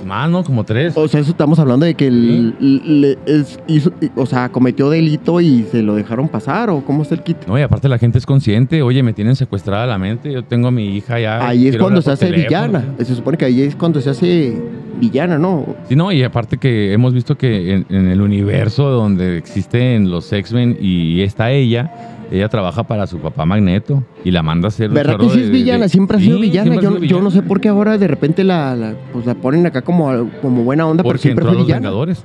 Más, 0.06 0.30
¿no? 0.30 0.44
Como 0.44 0.64
tres. 0.64 0.96
O 0.98 1.08
sea, 1.08 1.20
eso 1.20 1.32
estamos 1.32 1.60
hablando 1.60 1.86
de 1.86 1.94
que 1.96 2.08
el- 2.08 2.56
le- 2.60 3.18
es- 3.26 3.60
hizo- 3.68 3.92
o 4.16 4.26
sea, 4.26 4.50
cometió 4.50 4.90
delito 4.90 5.40
y 5.42 5.64
se 5.72 5.82
lo 5.84 5.96
dejaron 5.96 6.28
pasar, 6.30 6.70
o 6.70 6.84
cómo 6.86 7.04
está 7.04 7.16
el 7.16 7.24
kit. 7.24 7.38
No, 7.48 7.58
y 7.58 7.62
aparte 7.62 7.90
la 7.90 7.98
gente 7.98 8.18
es 8.18 8.26
consciente. 8.26 8.82
Oye, 8.82 9.04
me 9.04 9.14
tienen 9.14 9.36
secuestrada 9.36 9.86
la 9.86 9.98
mente. 9.98 10.32
Yo 10.32 10.44
tengo 10.44 10.68
a 10.70 10.72
mi 10.72 10.96
hija 10.98 11.20
ya. 11.20 11.48
Ahí 11.48 11.68
es 11.68 11.78
cuando 11.78 12.02
se 12.02 12.12
hace 12.12 12.28
teléfono. 12.28 12.48
villana. 12.48 12.86
Se 13.00 13.16
supone 13.16 13.38
que 13.38 13.46
ahí 13.46 13.62
es 13.62 13.76
cuando 13.76 14.02
se 14.02 14.10
hace 14.10 14.58
villana, 15.00 15.38
¿no? 15.38 15.66
Sí, 15.88 15.96
no, 15.96 16.12
y 16.12 16.24
aparte 16.24 16.58
que 16.58 16.92
hemos 16.94 17.14
visto 17.14 17.38
que 17.38 17.74
en, 17.74 17.86
en 17.90 18.08
el 18.08 18.22
universo 18.22 18.90
donde 18.90 19.38
existen 19.38 20.10
los 20.10 20.32
X-Men 20.34 20.78
y 20.82 21.22
está 21.22 21.52
ella, 21.52 21.92
ella 22.32 22.48
trabaja 22.50 22.84
para 22.84 23.08
su 23.08 23.18
papá 23.20 23.46
Magneto 23.46 24.04
y 24.24 24.32
la 24.32 24.44
manda 24.44 24.68
a 24.68 24.70
hacer 24.70 24.90
¿Verdad 24.90 25.18
que 25.18 25.30
sí 25.30 25.40
es 25.40 25.46
de- 25.48 25.52
villana? 25.52 25.84
de- 25.84 25.90
Siempre 25.90 26.18
ha 26.18 26.20
sido 26.20 26.38
Sí, 26.38 26.42
villana. 26.44 26.76
Yo, 26.76 26.82
sido 26.82 26.92
yo 26.92 26.96
no 26.96 27.00
villana. 27.00 27.32
sé 27.32 27.42
por 27.42 27.60
qué 27.62 27.70
ahora 27.70 27.98
de 27.98 28.08
repente 28.08 28.44
la, 28.44 28.76
la- 28.76 28.94
pues 29.14 29.26
la 29.26 29.36
ponen 29.36 29.66
acá 29.66 29.82
como, 29.82 30.30
como 30.42 30.64
buena 30.64 30.86
onda, 30.88 31.04
pero 31.04 31.10
Porque 31.14 31.22
siempre 31.24 31.44
entró 31.44 31.52
a 31.52 31.54
los 31.60 31.66
villana. 31.66 31.80
Vengadores. 31.88 32.24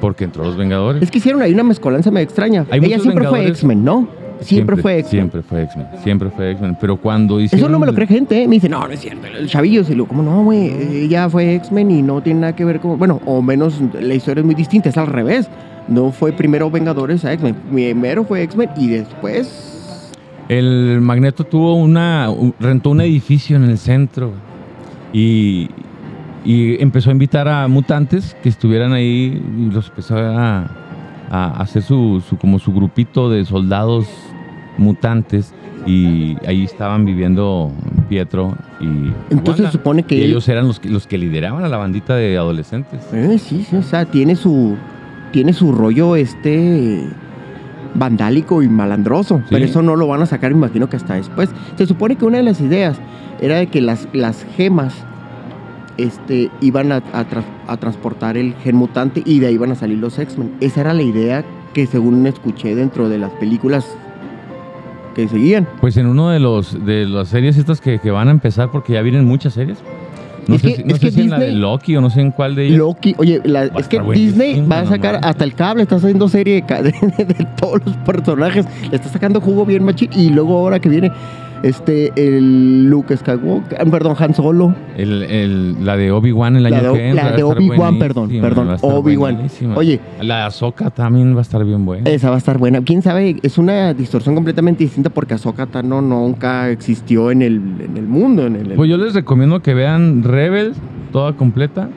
Porque 0.00 0.24
entró 0.24 0.42
a 0.42 0.46
los 0.46 0.56
Vengadores. 0.56 1.02
Es 1.02 1.10
que 1.10 1.18
hicieron 1.18 1.42
ahí 1.42 1.52
una 1.52 1.62
mezcolanza 1.62 2.10
medio 2.10 2.24
extraña. 2.24 2.66
Hay 2.70 2.80
Ella 2.84 2.98
siempre 2.98 3.28
fue. 3.28 3.46
X-Men, 3.48 3.84
¿no? 3.84 4.08
Siempre, 4.40 4.76
fue 4.76 4.98
X-Men. 4.98 5.20
Siempre 5.30 5.42
fue 5.42 5.62
X-Men. 5.62 5.86
Siempre 6.02 6.30
fue 6.30 6.50
X-Men. 6.50 6.76
Pero 6.80 6.96
cuando 6.96 7.38
hicieron. 7.40 7.64
Eso 7.66 7.70
no 7.70 7.78
me 7.78 7.86
lo 7.86 7.94
cree 7.94 8.08
gente, 8.08 8.42
¿eh? 8.42 8.48
Me 8.48 8.56
dice, 8.56 8.68
no, 8.68 8.80
no 8.88 8.92
es 8.92 8.98
cierto. 8.98 9.24
El 9.28 9.46
chavillo, 9.46 9.84
se 9.84 9.94
lo, 9.94 10.06
como 10.06 10.24
no, 10.24 10.42
güey? 10.42 10.72
Ella 11.04 11.30
fue 11.30 11.54
X-Men 11.54 11.92
y 11.92 12.02
no 12.02 12.20
tiene 12.20 12.40
nada 12.40 12.56
que 12.56 12.64
ver 12.64 12.80
con. 12.80 12.98
Bueno, 12.98 13.20
o 13.24 13.40
menos 13.40 13.80
la 14.00 14.14
historia 14.14 14.40
es 14.40 14.44
muy 14.46 14.56
distinta, 14.56 14.88
es 14.88 14.96
al 14.98 15.06
revés. 15.06 15.48
No 15.88 16.10
fue 16.12 16.32
primero 16.32 16.70
Vengadores 16.70 17.24
a 17.24 17.32
X-Men. 17.32 17.54
Primero 17.72 18.24
fue 18.24 18.42
X-Men 18.42 18.70
y 18.76 18.88
después. 18.88 19.68
El 20.48 21.00
Magneto 21.00 21.44
tuvo 21.44 21.74
una. 21.76 22.30
un- 22.30 22.54
rentó 22.60 22.90
un 22.90 23.00
edificio 23.00 23.56
en 23.56 23.64
el 23.64 23.78
centro. 23.78 24.32
Y. 25.12 25.68
Y 26.44 26.82
empezó 26.82 27.10
a 27.10 27.12
invitar 27.12 27.46
a 27.46 27.68
mutantes 27.68 28.36
que 28.42 28.48
estuvieran 28.48 28.92
ahí 28.92 29.40
y 29.58 29.70
los 29.72 29.88
empezó 29.90 30.16
a, 30.18 30.68
a 31.30 31.60
hacer 31.62 31.82
su, 31.84 32.20
su- 32.28 32.36
como 32.36 32.58
su 32.58 32.72
grupito 32.72 33.30
de 33.30 33.44
soldados 33.44 34.06
mutantes 34.76 35.54
y 35.86 36.36
ahí 36.46 36.64
estaban 36.64 37.04
viviendo 37.04 37.70
Pietro 38.08 38.56
y 38.80 38.86
Entonces 39.32 39.60
Wanda. 39.64 39.66
se 39.66 39.72
supone 39.72 40.02
que 40.02 40.16
él- 40.24 40.30
ellos 40.30 40.48
eran 40.48 40.66
los 40.66 40.80
que, 40.80 40.88
los 40.88 41.06
que 41.06 41.16
lideraban 41.18 41.62
a 41.64 41.68
la 41.68 41.76
bandita 41.76 42.16
de 42.16 42.36
adolescentes. 42.36 43.00
Eh, 43.12 43.38
sí, 43.38 43.64
sí, 43.68 43.76
o 43.76 43.82
sea, 43.82 44.04
tiene 44.04 44.34
su, 44.34 44.76
tiene 45.32 45.52
su 45.52 45.72
rollo 45.72 46.14
este 46.14 47.08
vandálico 47.94 48.62
y 48.62 48.68
malandroso, 48.68 49.42
pero 49.50 49.64
eso 49.64 49.82
no 49.82 49.96
lo 49.96 50.06
van 50.06 50.22
a 50.22 50.26
sacar, 50.26 50.50
me 50.52 50.58
imagino 50.58 50.88
que 50.88 50.96
hasta 50.96 51.14
después. 51.14 51.50
Se 51.76 51.86
supone 51.86 52.16
que 52.16 52.24
una 52.24 52.38
de 52.38 52.44
las 52.44 52.60
ideas 52.60 52.98
era 53.40 53.56
de 53.56 53.66
que 53.66 53.80
las, 53.80 54.08
las 54.12 54.44
gemas 54.56 54.94
este, 55.98 56.50
iban 56.60 56.92
a, 56.92 57.02
a 57.12 57.76
transportar 57.76 58.36
el 58.36 58.54
gen 58.62 58.76
mutante 58.76 59.22
y 59.26 59.40
de 59.40 59.48
ahí 59.48 59.54
iban 59.54 59.72
a 59.72 59.74
salir 59.74 59.98
los 59.98 60.18
X-Men. 60.18 60.52
Esa 60.60 60.82
era 60.82 60.94
la 60.94 61.02
idea 61.02 61.44
que 61.74 61.86
según 61.86 62.26
escuché 62.26 62.74
dentro 62.74 63.08
de 63.08 63.18
las 63.18 63.32
películas 63.32 63.86
que 65.14 65.28
seguían. 65.28 65.68
Pues 65.80 65.96
en 65.96 66.06
uno 66.06 66.30
de 66.30 66.40
los 66.40 66.84
de 66.84 67.06
las 67.06 67.28
series 67.28 67.56
estas 67.56 67.80
que, 67.80 67.98
que 67.98 68.10
van 68.10 68.28
a 68.28 68.30
empezar, 68.30 68.70
porque 68.70 68.94
ya 68.94 69.02
vienen 69.02 69.26
muchas 69.26 69.54
series. 69.54 69.78
No 70.48 70.56
Es 70.56 70.62
sé, 70.62 70.68
que- 70.68 70.76
si, 70.76 70.82
no 70.84 70.94
es 70.94 71.00
sé 71.00 71.06
que 71.06 71.12
si 71.12 71.20
en 71.22 71.30
la 71.30 71.38
de 71.38 71.44
Disney- 71.46 71.60
Loki 71.60 71.96
o 71.96 72.00
no 72.00 72.10
sé 72.10 72.20
en 72.20 72.30
cuál 72.32 72.54
de 72.54 72.66
ellas. 72.66 72.78
Loki, 72.78 73.14
oye, 73.18 73.40
la- 73.44 73.64
es 73.64 73.88
que 73.88 74.00
Disney 74.00 74.60
va 74.66 74.80
a 74.80 74.86
sacar 74.86 75.20
hasta 75.22 75.44
el 75.44 75.54
cable, 75.54 75.82
está 75.82 75.96
haciendo 75.96 76.28
serie 76.28 76.62
de, 76.62 76.82
de- 77.16 77.24
de 77.24 77.46
todos 77.60 77.80
los 77.84 77.96
personajes, 77.98 78.66
le 78.90 78.96
está 78.96 79.08
sacando 79.08 79.40
jugo 79.40 79.64
bien 79.64 79.84
machín. 79.84 80.10
Y 80.16 80.30
luego 80.30 80.56
ahora 80.58 80.80
que 80.80 80.88
viene 80.88 81.10
este 81.62 82.12
el 82.16 82.88
Luke 82.88 83.16
Skywalker, 83.16 83.78
ah, 83.80 83.84
perdón, 83.90 84.16
Han 84.18 84.34
Solo, 84.34 84.74
El, 84.96 85.22
el- 85.22 85.84
la 85.84 85.96
de 85.96 86.10
Obi-Wan 86.12 86.56
el 86.56 86.66
año 86.66 86.76
la 86.76 86.88
de, 86.88 86.92
que 86.98 87.08
entra. 87.08 87.30
la 87.30 87.36
de 87.36 87.42
Obi-Wan, 87.42 87.98
perdón, 87.98 88.30
perdón, 88.40 88.76
Obi-Wan. 88.80 89.38
Oye, 89.76 90.00
La 90.20 90.38
de 90.38 90.42
Ahsoka 90.44 90.90
también 90.90 91.34
va 91.34 91.38
a 91.38 91.42
estar 91.42 91.64
bien 91.64 91.84
buena. 91.84 92.08
esa 92.10 92.28
va 92.30 92.36
a 92.36 92.38
estar 92.38 92.58
buena. 92.58 92.80
¿Quién 92.82 93.02
sabe? 93.02 93.36
Es 93.42 93.58
una 93.58 93.94
distorsión 93.94 94.34
completamente 94.34 94.84
distinta 94.84 95.10
porque 95.10 95.34
Ahsoka 95.34 95.66
Tano 95.66 96.00
nunca 96.02 96.70
existió 96.70 97.30
en 97.30 97.42
el, 97.42 97.54
en 97.84 97.96
el 97.96 98.06
mundo. 98.06 98.46
En 98.46 98.56
el, 98.56 98.68
Pues 98.74 98.90
yo 98.90 98.96
les 98.96 99.14
recomiendo 99.14 99.60
que 99.60 99.74
vean 99.74 100.22
Rebel, 100.24 100.72
toda 101.12 101.34
completa. 101.34 101.88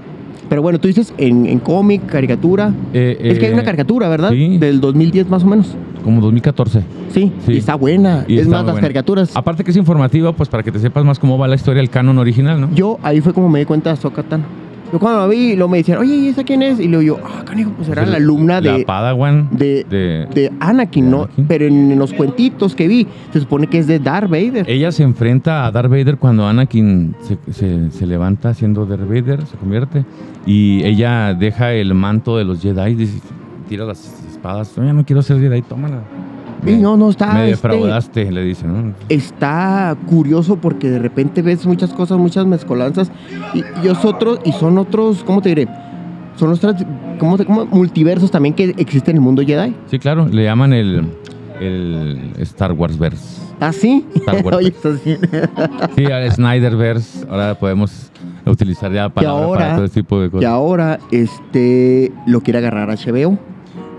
Pero 0.49 0.61
bueno, 0.61 0.79
tú 0.79 0.87
dices 0.87 1.13
en, 1.17 1.45
en 1.45 1.59
cómic, 1.59 2.05
caricatura. 2.05 2.71
Eh, 2.93 3.17
es 3.19 3.39
que 3.39 3.45
hay 3.45 3.51
eh, 3.51 3.55
una 3.55 3.63
caricatura, 3.63 4.07
¿verdad? 4.09 4.29
sí. 4.31 4.57
Del 4.57 4.79
2010 4.81 5.29
más 5.29 5.43
o 5.43 5.47
menos. 5.47 5.75
Como 6.03 6.21
2014. 6.21 6.81
Sí, 7.11 7.31
Sí. 7.45 7.53
y 7.53 7.57
está 7.57 7.75
buena. 7.75 8.25
Y 8.27 8.35
es 8.35 8.41
está 8.41 8.51
más, 8.57 8.65
las 8.65 8.73
buena. 8.73 8.81
caricaturas. 8.81 9.35
Aparte 9.35 9.63
que 9.63 9.71
es 9.71 9.77
informativa, 9.77 10.33
pues 10.33 10.49
para 10.49 10.61
que 10.61 10.71
te 10.71 10.79
sepas 10.79 11.03
más 11.03 11.17
cómo 11.17 11.37
va 11.37 11.47
la 11.47 11.55
historia 11.55 11.79
del 11.81 11.89
canon 11.89 12.17
original, 12.19 12.61
¿no? 12.61 12.69
Yo 12.75 12.99
ahí 13.01 13.21
fue 13.21 13.33
como 13.33 13.49
me 13.49 13.59
di 13.59 13.65
cuenta 13.65 13.89
de 13.89 13.93
Ahsoka 13.95 14.21
Tano. 14.21 14.43
Yo 14.95 14.99
cuando 14.99 15.19
la 15.19 15.27
vi, 15.27 15.57
lo 15.57 15.67
me 15.67 15.79
decían, 15.79 15.97
oye, 15.97 16.15
¿y 16.15 16.27
esa 16.29 16.45
quién 16.45 16.61
es? 16.63 16.79
Y 16.79 16.87
luego 16.87 17.01
yo, 17.03 17.17
ah, 17.21 17.43
canijo, 17.43 17.71
pues 17.71 17.89
era 17.89 18.05
la 18.05 18.15
alumna 18.15 18.61
La 18.61 18.77
de, 18.77 18.85
Padawan 18.85 19.49
de, 19.51 19.85
de... 19.89 20.25
de 20.33 20.53
Anakin, 20.61 21.11
¿no? 21.11 21.23
Anakin. 21.23 21.47
Pero 21.47 21.65
en, 21.65 21.99
los 21.99 22.13
cuentitos 22.13 22.75
que 22.75 22.87
vi, 22.87 23.05
se 23.33 23.41
supone 23.41 23.67
que 23.67 23.79
es 23.79 23.87
de 23.87 23.99
Darth 23.99 24.29
Vader. 24.29 24.63
Ella 24.69 24.93
se 24.93 25.03
enfrenta 25.03 25.65
a 25.65 25.71
Darth 25.71 25.89
Vader 25.89 26.15
cuando 26.15 26.47
Anakin 26.47 27.13
se, 27.23 27.37
se- 27.51 27.91
se 27.91 28.07
levanta 28.07 28.53
siendo 28.53 28.85
Darth 28.85 29.05
Vader, 29.05 29.45
se 29.45 29.57
convierte, 29.57 30.05
y 30.45 30.81
ella 30.85 31.33
deja 31.33 31.73
el 31.73 31.93
manto 31.93 32.37
de 32.37 32.45
los 32.45 32.61
Jedi, 32.61 32.95
dice, 32.95 33.19
tira 33.67 33.83
las 33.83 33.99
espadas, 34.31 34.77
"Oye, 34.77 34.93
no 34.93 35.03
quiero 35.05 35.21
ser 35.23 35.41
Jedi, 35.41 35.61
tómala. 35.63 35.97
Sí, 36.65 36.77
no, 36.77 36.97
no, 36.97 37.09
está, 37.09 37.27
Me 37.33 37.39
este- 37.51 37.67
defraudaste, 37.67 38.31
le 38.31 38.43
dice, 38.43 38.65
¿no? 38.67 38.93
Está 39.09 39.95
curioso 40.07 40.57
porque 40.57 40.89
de 40.89 40.99
repente 40.99 41.41
ves 41.41 41.65
muchas 41.65 41.93
cosas, 41.93 42.17
muchas 42.17 42.45
mezcolanzas, 42.45 43.11
y, 43.53 43.59
y 43.83 43.89
es 43.89 44.03
otro, 44.05 44.39
y 44.43 44.51
son 44.53 44.77
otros, 44.77 45.23
¿cómo 45.23 45.41
te 45.41 45.49
diré? 45.49 45.67
Son 46.35 46.51
otros, 46.51 46.75
¿cómo, 47.19 47.37
te- 47.37 47.45
cómo? 47.45 47.65
multiversos 47.65 48.29
también 48.31 48.53
que 48.55 48.73
existen 48.77 49.11
en 49.11 49.17
el 49.17 49.21
mundo 49.21 49.41
Jedi. 49.45 49.73
Sí, 49.89 49.99
claro, 49.99 50.27
le 50.27 50.43
llaman 50.43 50.73
el, 50.73 51.05
el 51.61 52.31
Star 52.39 52.71
Wars 52.73 52.97
Verse. 52.97 53.41
¿Ah, 53.59 53.71
sí? 53.71 54.05
Star 54.15 54.41
Wars. 54.43 54.57
Oye, 54.57 54.73
bien. 55.05 55.19
Sí, 55.95 56.03
el 56.03 56.31
Snyderverse, 56.31 57.25
ahora 57.29 57.55
podemos 57.57 58.11
utilizar 58.45 58.91
ya 58.91 59.07
palabras 59.09 59.43
ahora- 59.45 59.59
para 59.61 59.75
todo 59.77 59.85
ese 59.85 60.01
tipo 60.01 60.19
de 60.19 60.27
Y 60.27 60.29
cosas. 60.29 60.49
ahora, 60.49 60.99
este, 61.11 62.11
lo 62.27 62.41
quiere 62.41 62.59
agarrar 62.59 62.89
HBO. 62.89 63.37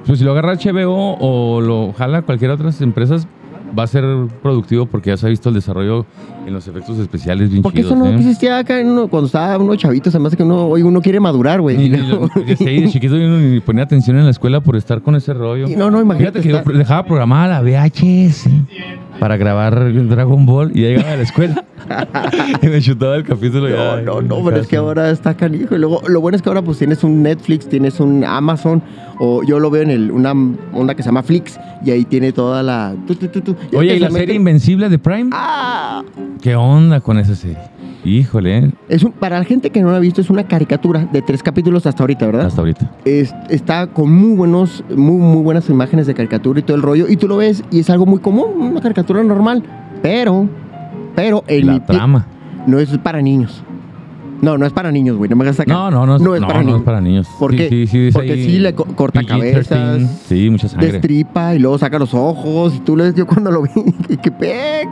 Pues 0.07 0.19
si 0.21 0.25
lo 0.25 0.33
agarra 0.33 0.55
HBO 0.55 1.17
o 1.21 1.61
lo 1.61 1.93
jala 1.93 2.23
cualquier 2.23 2.51
otra 2.53 2.71
empresas, 2.81 3.27
va 3.77 3.83
a 3.83 3.87
ser 3.89 4.05
productivo 4.43 4.87
porque 4.87 5.11
ya 5.11 5.17
se 5.17 5.27
ha 5.27 5.29
visto 5.29 5.49
el 5.49 5.57
desarrollo 5.57 6.07
en 6.47 6.55
los 6.55 6.67
efectos 6.69 6.99
especiales 7.01 7.51
bien 7.51 7.63
Porque 7.63 7.79
chidos. 7.83 7.93
eso 7.93 7.99
no 8.05 8.07
¿eh? 8.11 8.15
existía 8.15 8.59
acá 8.59 8.79
en 8.81 8.89
uno- 8.91 9.09
cuando 9.09 9.27
estaba 9.27 9.59
uno 9.59 9.75
chavito, 9.75 10.09
hace 10.09 10.37
que 10.37 10.45
uno, 10.45 10.67
hoy 10.69 10.83
uno 10.83 11.03
quiere 11.03 11.19
madurar, 11.19 11.61
güey. 11.61 11.89
Lo- 11.89 12.31
desde 12.47 12.69
ahí 12.69 12.83
de 12.83 12.89
chiquito 12.91 13.17
yo 13.17 13.27
ni 13.29 13.59
ponía 13.61 13.83
atención 13.83 14.17
en 14.19 14.25
la 14.25 14.31
escuela 14.31 14.61
por 14.61 14.77
estar 14.77 15.03
con 15.03 15.17
ese 15.17 15.35
rollo. 15.35 15.69
Y 15.69 15.75
no, 15.75 15.91
no, 15.91 16.01
imagínate 16.01 16.41
Fíjate 16.41 16.63
que 16.65 16.73
yo 16.73 16.79
dejaba 16.79 17.05
programada 17.05 17.61
la 17.61 17.63
VHS 17.63 18.49
para 19.19 19.37
grabar 19.37 19.93
Dragon 20.09 20.47
Ball 20.47 20.71
y 20.75 20.83
ya 20.83 20.89
llegaba 20.89 21.13
a 21.13 21.17
la 21.17 21.23
escuela 21.23 21.65
y 22.63 22.67
me 22.67 22.81
chutaba 22.81 23.17
el 23.17 23.25
capítulo. 23.25 23.69
No, 23.69 23.77
ya 23.77 24.03
no, 24.03 24.23
no, 24.23 24.45
pero 24.45 24.59
es 24.59 24.67
que 24.67 24.77
ahora 24.77 25.11
está 25.11 25.35
canijo. 25.35 25.75
Y 25.77 25.79
luego, 25.79 26.03
lo 26.07 26.21
bueno 26.21 26.37
es 26.37 26.43
que 26.43 26.49
ahora 26.49 26.63
pues 26.63 26.79
tienes 26.79 27.05
un 27.05 27.23
Netflix, 27.23 27.69
tienes 27.69 28.01
un 28.01 28.25
Amazon, 28.25 28.83
o 29.19 29.43
yo 29.45 29.59
lo 29.59 29.71
veo 29.71 29.83
en 29.83 29.91
el, 29.91 30.11
una 30.11 30.33
onda 30.73 30.95
que 30.95 31.03
se 31.03 31.09
llama 31.09 31.23
Flix, 31.23 31.59
y 31.85 31.91
ahí 31.91 32.05
tiene 32.05 32.33
toda 32.33 32.63
la... 32.63 32.95
tu, 33.07 33.15
tu, 33.15 33.29
tu, 33.29 33.41
tu. 33.41 33.57
Oye, 33.77 33.97
¿y 33.97 33.99
la 34.01 34.11
se 34.11 34.19
serie 34.19 34.35
Invencible 34.35 34.89
de 34.89 34.99
Prime? 34.99 35.31
¡Ah! 35.33 36.03
¿Qué 36.43 36.57
onda 36.57 37.01
con 37.01 37.19
esa 37.19 37.35
serie? 37.35 37.59
Híjole. 38.07 38.71
Es 38.89 39.03
un, 39.03 39.13
para 39.13 39.39
la 39.39 39.45
gente 39.45 39.71
que 39.71 39.83
no 39.83 39.91
la 39.91 39.97
ha 39.97 40.01
visto, 40.01 40.21
es 40.21 40.31
una 40.31 40.45
caricatura 40.47 41.09
de 41.13 41.23
tres 41.23 41.43
capítulos 41.43 41.87
hasta 41.87 42.03
ahorita, 42.03 42.27
¿verdad? 42.27 42.47
hasta 42.47 42.61
ahorita. 42.61 42.91
Es- 43.05 43.35
está 43.51 43.89
con 43.89 44.13
muy 44.13 44.37
buenos, 44.37 44.85
muy, 44.95 45.17
muy 45.17 45.43
buenas 45.43 45.69
imágenes 45.69 46.07
de 46.07 46.15
caricatura 46.15 46.61
y 46.61 46.63
todo 46.63 46.77
el 46.77 46.83
rollo. 46.83 47.07
Y 47.09 47.17
tú 47.17 47.27
lo 47.27 47.37
ves 47.39 47.65
y 47.71 47.81
es 47.81 47.91
algo 47.91 48.07
muy 48.07 48.21
común, 48.21 48.45
una 48.61 48.81
caricatura 48.81 49.23
normal. 49.25 49.63
Pero, 50.03 50.49
pero 51.17 51.43
mi 51.49 51.63
La 51.63 51.85
trama. 51.85 52.27
no 52.67 52.79
es 52.79 52.97
para 52.99 53.21
niños. 53.21 53.63
No, 54.43 54.59
no 54.59 54.67
es 54.67 54.73
para 54.75 54.93
niños, 54.93 55.17
güey. 55.17 55.31
No 55.31 55.37
me 55.37 55.45
hagas 55.45 55.57
sacar. 55.57 55.75
No, 55.75 55.91
no, 55.91 56.05
no, 56.07 56.19
No 56.19 56.35
es 56.35 56.43
para 56.43 56.63
niños. 56.63 56.83
para 56.83 57.01
niños. 57.01 57.27
¿Por 57.39 57.53
Sí, 57.53 57.57
qué? 57.57 57.69
Sí, 57.71 57.87
sí, 57.87 58.11
Porque 58.13 58.35
sí 58.37 58.59
le 58.59 58.75
co- 58.75 58.85
corta 58.85 59.23
PG-13, 59.23 59.27
cabezas, 59.29 60.11
Sí, 60.29 60.51
mucha 60.51 60.69
sangre. 60.69 60.93
Destripa 60.93 61.55
y 61.55 61.59
luego 61.59 61.79
saca 61.79 61.99
los 61.99 62.13
ojos. 62.13 62.75
Y 62.77 62.81
tú 62.81 62.97
le 62.99 63.15
yo 63.15 63.27
cuando 63.27 63.51
lo 63.51 63.63
vi, 63.63 63.71
que 64.23 64.31
pex. 64.31 64.89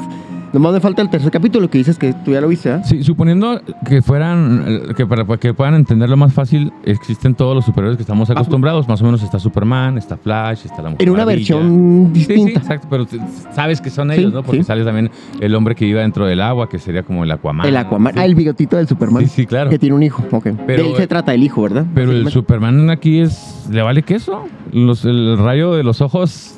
Nomás 0.55 0.73
me 0.73 0.79
falta 0.81 1.03
el 1.03 1.11
tercer 1.11 1.33
capítulo 1.33 1.69
que 1.69 1.79
dices 1.79 1.99
que 1.99 2.13
tú 2.13 2.31
ya 2.31 2.41
lo 2.41 2.47
viste, 2.47 2.71
¿ah? 2.71 2.83
Sí, 2.85 3.03
suponiendo 3.03 3.61
que 3.89 4.01
fueran, 4.03 4.65
eh, 4.67 4.95
que 4.97 5.05
para, 5.05 5.25
para 5.27 5.39
que 5.41 5.53
puedan 5.53 5.75
entenderlo 5.75 6.17
más 6.17 6.33
fácil, 6.33 6.73
existen 6.85 7.35
todos 7.35 7.57
los 7.57 7.65
superhéroes 7.65 7.97
que 7.97 8.05
estamos 8.05 8.31
acostumbrados. 8.31 8.87
Más 8.89 9.03
o 9.03 9.05
menos 9.05 9.23
está 9.25 9.41
Superman, 9.41 9.99
está 9.99 10.17
Flash, 10.17 10.61
está 10.67 10.81
la 10.81 10.91
Mujer 10.91 11.03
En 11.03 11.13
una 11.13 11.25
Maravilla. 11.25 11.57
versión 11.57 12.11
Sí, 12.15 12.21
sí, 12.21 12.33
distinta. 12.35 12.61
exacto, 12.61 12.87
pero 12.89 13.07
sabes 13.53 13.81
que 13.81 13.91
son 13.91 14.11
Sí, 14.11 14.21
ellos, 14.21 14.33
¿no? 14.33 14.43
Porque 14.45 14.59
sí. 14.63 14.65
sale 14.65 14.85
también 14.85 15.11
el 15.41 15.55
hombre 15.57 15.75
que 15.75 15.87
iba 15.87 16.03
dentro 16.03 16.25
del 16.25 16.41
agua, 16.41 16.69
que 16.69 16.79
sería 16.79 17.03
como 17.03 17.25
el 17.25 17.33
Aquaman. 17.33 17.67
el 17.67 17.77
Aquaman. 17.77 18.13
Sí. 18.15 18.21
Ah, 18.21 18.25
el 18.25 18.37
bigotito 18.37 18.77
del 18.77 18.87
Superman. 18.87 19.25
Sí, 19.25 19.29
sí, 19.29 19.47
claro. 19.47 19.71
Que 19.71 19.79
tiene 19.81 19.97
un 19.97 20.05
hijo. 20.05 20.25
Ok. 20.31 20.51
Pero, 20.69 20.85
de 20.85 20.91
él 20.91 20.97
se 20.97 21.03
eh, 21.03 21.07
trata 21.09 21.35
el 21.35 21.43
hijo, 21.43 21.63
¿verdad? 21.63 21.85
Pero 21.97 22.13
el. 22.13 22.29
Superman 22.31 22.91
aquí 22.91 23.19
es. 23.19 23.67
¿Le 23.73 23.83
vale 23.83 24.03
queso? 24.05 24.45
Los, 24.73 25.05
el 25.05 25.37
rayo 25.37 25.73
de 25.75 25.83
los 25.83 26.01
ojos 26.01 26.55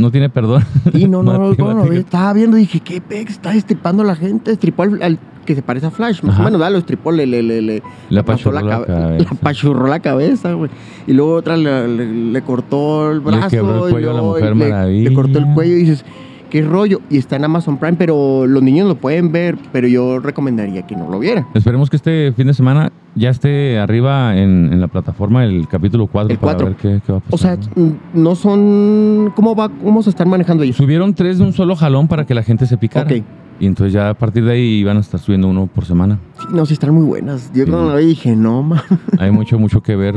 no 0.00 0.10
tiene 0.10 0.28
perdón. 0.30 0.64
Y 0.92 1.06
no, 1.08 1.22
no, 1.22 1.54
no, 1.54 1.84
estaba 1.92 2.32
viendo 2.32 2.56
y 2.56 2.60
dije, 2.60 2.80
¿qué 2.80 3.00
pex? 3.00 3.32
Está 3.32 3.54
estripando 3.54 4.02
a 4.02 4.06
la 4.06 4.16
gente. 4.16 4.50
Estripó 4.52 4.82
al, 4.82 5.02
al 5.02 5.18
que 5.44 5.54
se 5.54 5.62
parece 5.62 5.86
a 5.86 5.90
Flash. 5.90 6.22
Más 6.22 6.38
o 6.38 6.42
menos, 6.42 6.58
¿verdad? 6.58 6.72
Lo 6.72 6.78
estripó, 6.78 7.12
le, 7.12 7.26
le, 7.26 7.42
le, 7.42 7.62
le 7.62 7.82
Le 8.08 8.22
pasó 8.24 8.50
apachurró 8.50 8.54
la 8.54 8.60
cabe- 8.62 8.86
cabeza. 8.86 9.10
le 9.18 9.26
apachurró 9.38 9.86
la 9.86 10.00
cabeza, 10.00 10.52
güey. 10.52 10.70
Y 11.06 11.12
luego 11.12 11.34
otra 11.34 11.56
le, 11.56 11.88
le- 11.88 12.32
le 12.32 12.42
cortó 12.42 13.10
el 13.10 13.20
brazo. 13.20 13.48
quebró 13.48 13.84
el 13.86 13.90
y 13.90 13.92
cuello 13.92 14.10
a 14.10 14.14
la 14.14 14.22
Mujer 14.22 14.56
le- 14.56 14.68
Maravilla. 14.68 15.08
Le 15.10 15.14
cortó 15.14 15.38
el 15.38 15.46
cuello 15.54 15.72
y 15.74 15.78
dices, 15.80 16.04
¿qué 16.50 16.62
rollo? 16.62 17.00
Y 17.08 17.16
está 17.18 17.36
en 17.36 17.44
Amazon 17.44 17.78
Prime, 17.78 17.96
pero 17.96 18.46
los 18.46 18.62
niños 18.62 18.86
lo 18.88 18.96
pueden 18.96 19.32
ver, 19.32 19.56
pero 19.72 19.88
yo 19.88 20.18
recomendaría 20.18 20.82
que 20.86 20.96
no 20.96 21.08
lo 21.08 21.18
vieran. 21.18 21.46
Esperemos 21.54 21.88
que 21.88 21.96
este 21.96 22.32
fin 22.36 22.46
de 22.48 22.54
semana 22.54 22.92
ya 23.14 23.30
esté 23.30 23.78
arriba 23.78 24.36
en, 24.36 24.72
en 24.72 24.80
la 24.80 24.88
plataforma 24.88 25.44
el 25.44 25.66
capítulo 25.68 26.06
4 26.06 26.32
El 26.32 26.38
para 26.38 26.58
ver 26.64 26.74
qué, 26.76 27.00
qué 27.06 27.12
va 27.12 27.18
a 27.18 27.22
O 27.30 27.38
sea, 27.38 27.56
pasar. 27.56 27.72
mm, 27.78 27.90
no 28.14 28.34
son... 28.34 29.32
¿Cómo 29.34 29.54
va? 29.54 29.68
¿Cómo 29.68 30.02
se 30.02 30.10
están 30.10 30.28
manejando 30.28 30.62
ellos? 30.64 30.76
Subieron 30.76 31.14
tres 31.14 31.38
de 31.38 31.44
un 31.44 31.52
solo 31.52 31.74
jalón 31.76 32.08
para 32.08 32.26
que 32.26 32.34
la 32.34 32.42
gente 32.42 32.66
se 32.66 32.76
picara. 32.76 33.06
Ok. 33.10 33.22
Y 33.60 33.66
entonces 33.66 33.92
ya 33.92 34.08
a 34.10 34.14
partir 34.14 34.44
de 34.44 34.52
ahí 34.52 34.84
van 34.84 34.96
a 34.96 35.00
estar 35.00 35.20
subiendo 35.20 35.46
uno 35.48 35.66
por 35.66 35.84
semana. 35.84 36.18
Sí, 36.38 36.46
no, 36.52 36.64
sí 36.66 36.72
están 36.74 36.94
muy 36.94 37.04
buenas. 37.04 37.50
Yo 37.54 37.64
Sí. 37.64 37.70
cuando 37.70 37.90
la 37.90 37.96
vi 37.96 38.06
dije, 38.06 38.34
no, 38.34 38.62
ma. 38.62 38.82
Hay 39.18 39.30
mucho, 39.30 39.58
mucho 39.58 39.82
que 39.82 39.96
ver. 39.96 40.16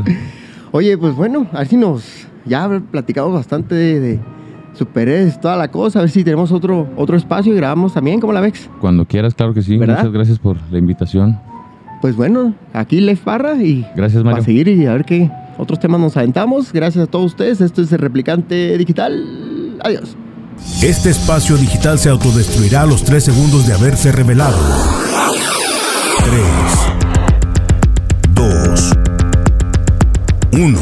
Oye, 0.72 0.96
pues 0.98 1.14
bueno, 1.14 1.46
a 1.52 1.58
ver 1.58 1.66
si 1.68 1.76
nos. 1.76 2.26
Ya 2.46 2.68
platicamos 2.90 3.32
bastante 3.32 3.74
de, 3.74 4.00
de 4.00 4.20
superhéroes, 4.74 5.40
toda 5.40 5.56
la 5.56 5.68
cosa. 5.70 5.98
A 6.00 6.02
ver 6.02 6.10
si 6.10 6.24
tenemos 6.24 6.52
otro, 6.52 6.88
otro 6.96 7.16
espacio 7.16 7.52
y 7.52 7.56
grabamos 7.56 7.94
también, 7.94 8.20
¿cómo 8.20 8.32
la 8.32 8.40
ves? 8.40 8.68
Cuando 8.80 9.04
quieras, 9.06 9.34
claro 9.34 9.54
que 9.54 9.62
sí. 9.62 9.76
¿Verdad? 9.76 9.98
Muchas 9.98 10.12
gracias 10.12 10.38
por 10.38 10.56
la 10.70 10.78
invitación. 10.78 11.38
Pues 12.00 12.16
bueno, 12.16 12.54
aquí 12.72 13.00
Lef 13.00 13.24
Barra 13.24 13.54
y 13.62 13.86
Gracias, 13.96 14.22
para 14.22 14.36
Mario. 14.36 14.44
seguir 14.44 14.68
y 14.68 14.84
a 14.86 14.92
ver 14.92 15.04
qué 15.04 15.30
otros 15.56 15.78
temas 15.80 16.00
nos 16.00 16.16
aventamos. 16.16 16.72
Gracias 16.72 17.04
a 17.04 17.06
todos 17.06 17.26
ustedes. 17.26 17.60
Esto 17.60 17.82
es 17.82 17.92
el 17.92 17.98
Replicante 17.98 18.76
Digital. 18.76 19.78
Adiós. 19.82 20.16
Este 20.82 21.10
espacio 21.10 21.56
digital 21.56 21.98
se 21.98 22.10
autodestruirá 22.10 22.82
a 22.82 22.86
los 22.86 23.04
3 23.04 23.24
segundos 23.24 23.66
de 23.66 23.74
haberse 23.74 24.12
revelado. 24.12 24.56
3, 26.24 26.42
2, 28.34 28.92
1. 30.52 30.78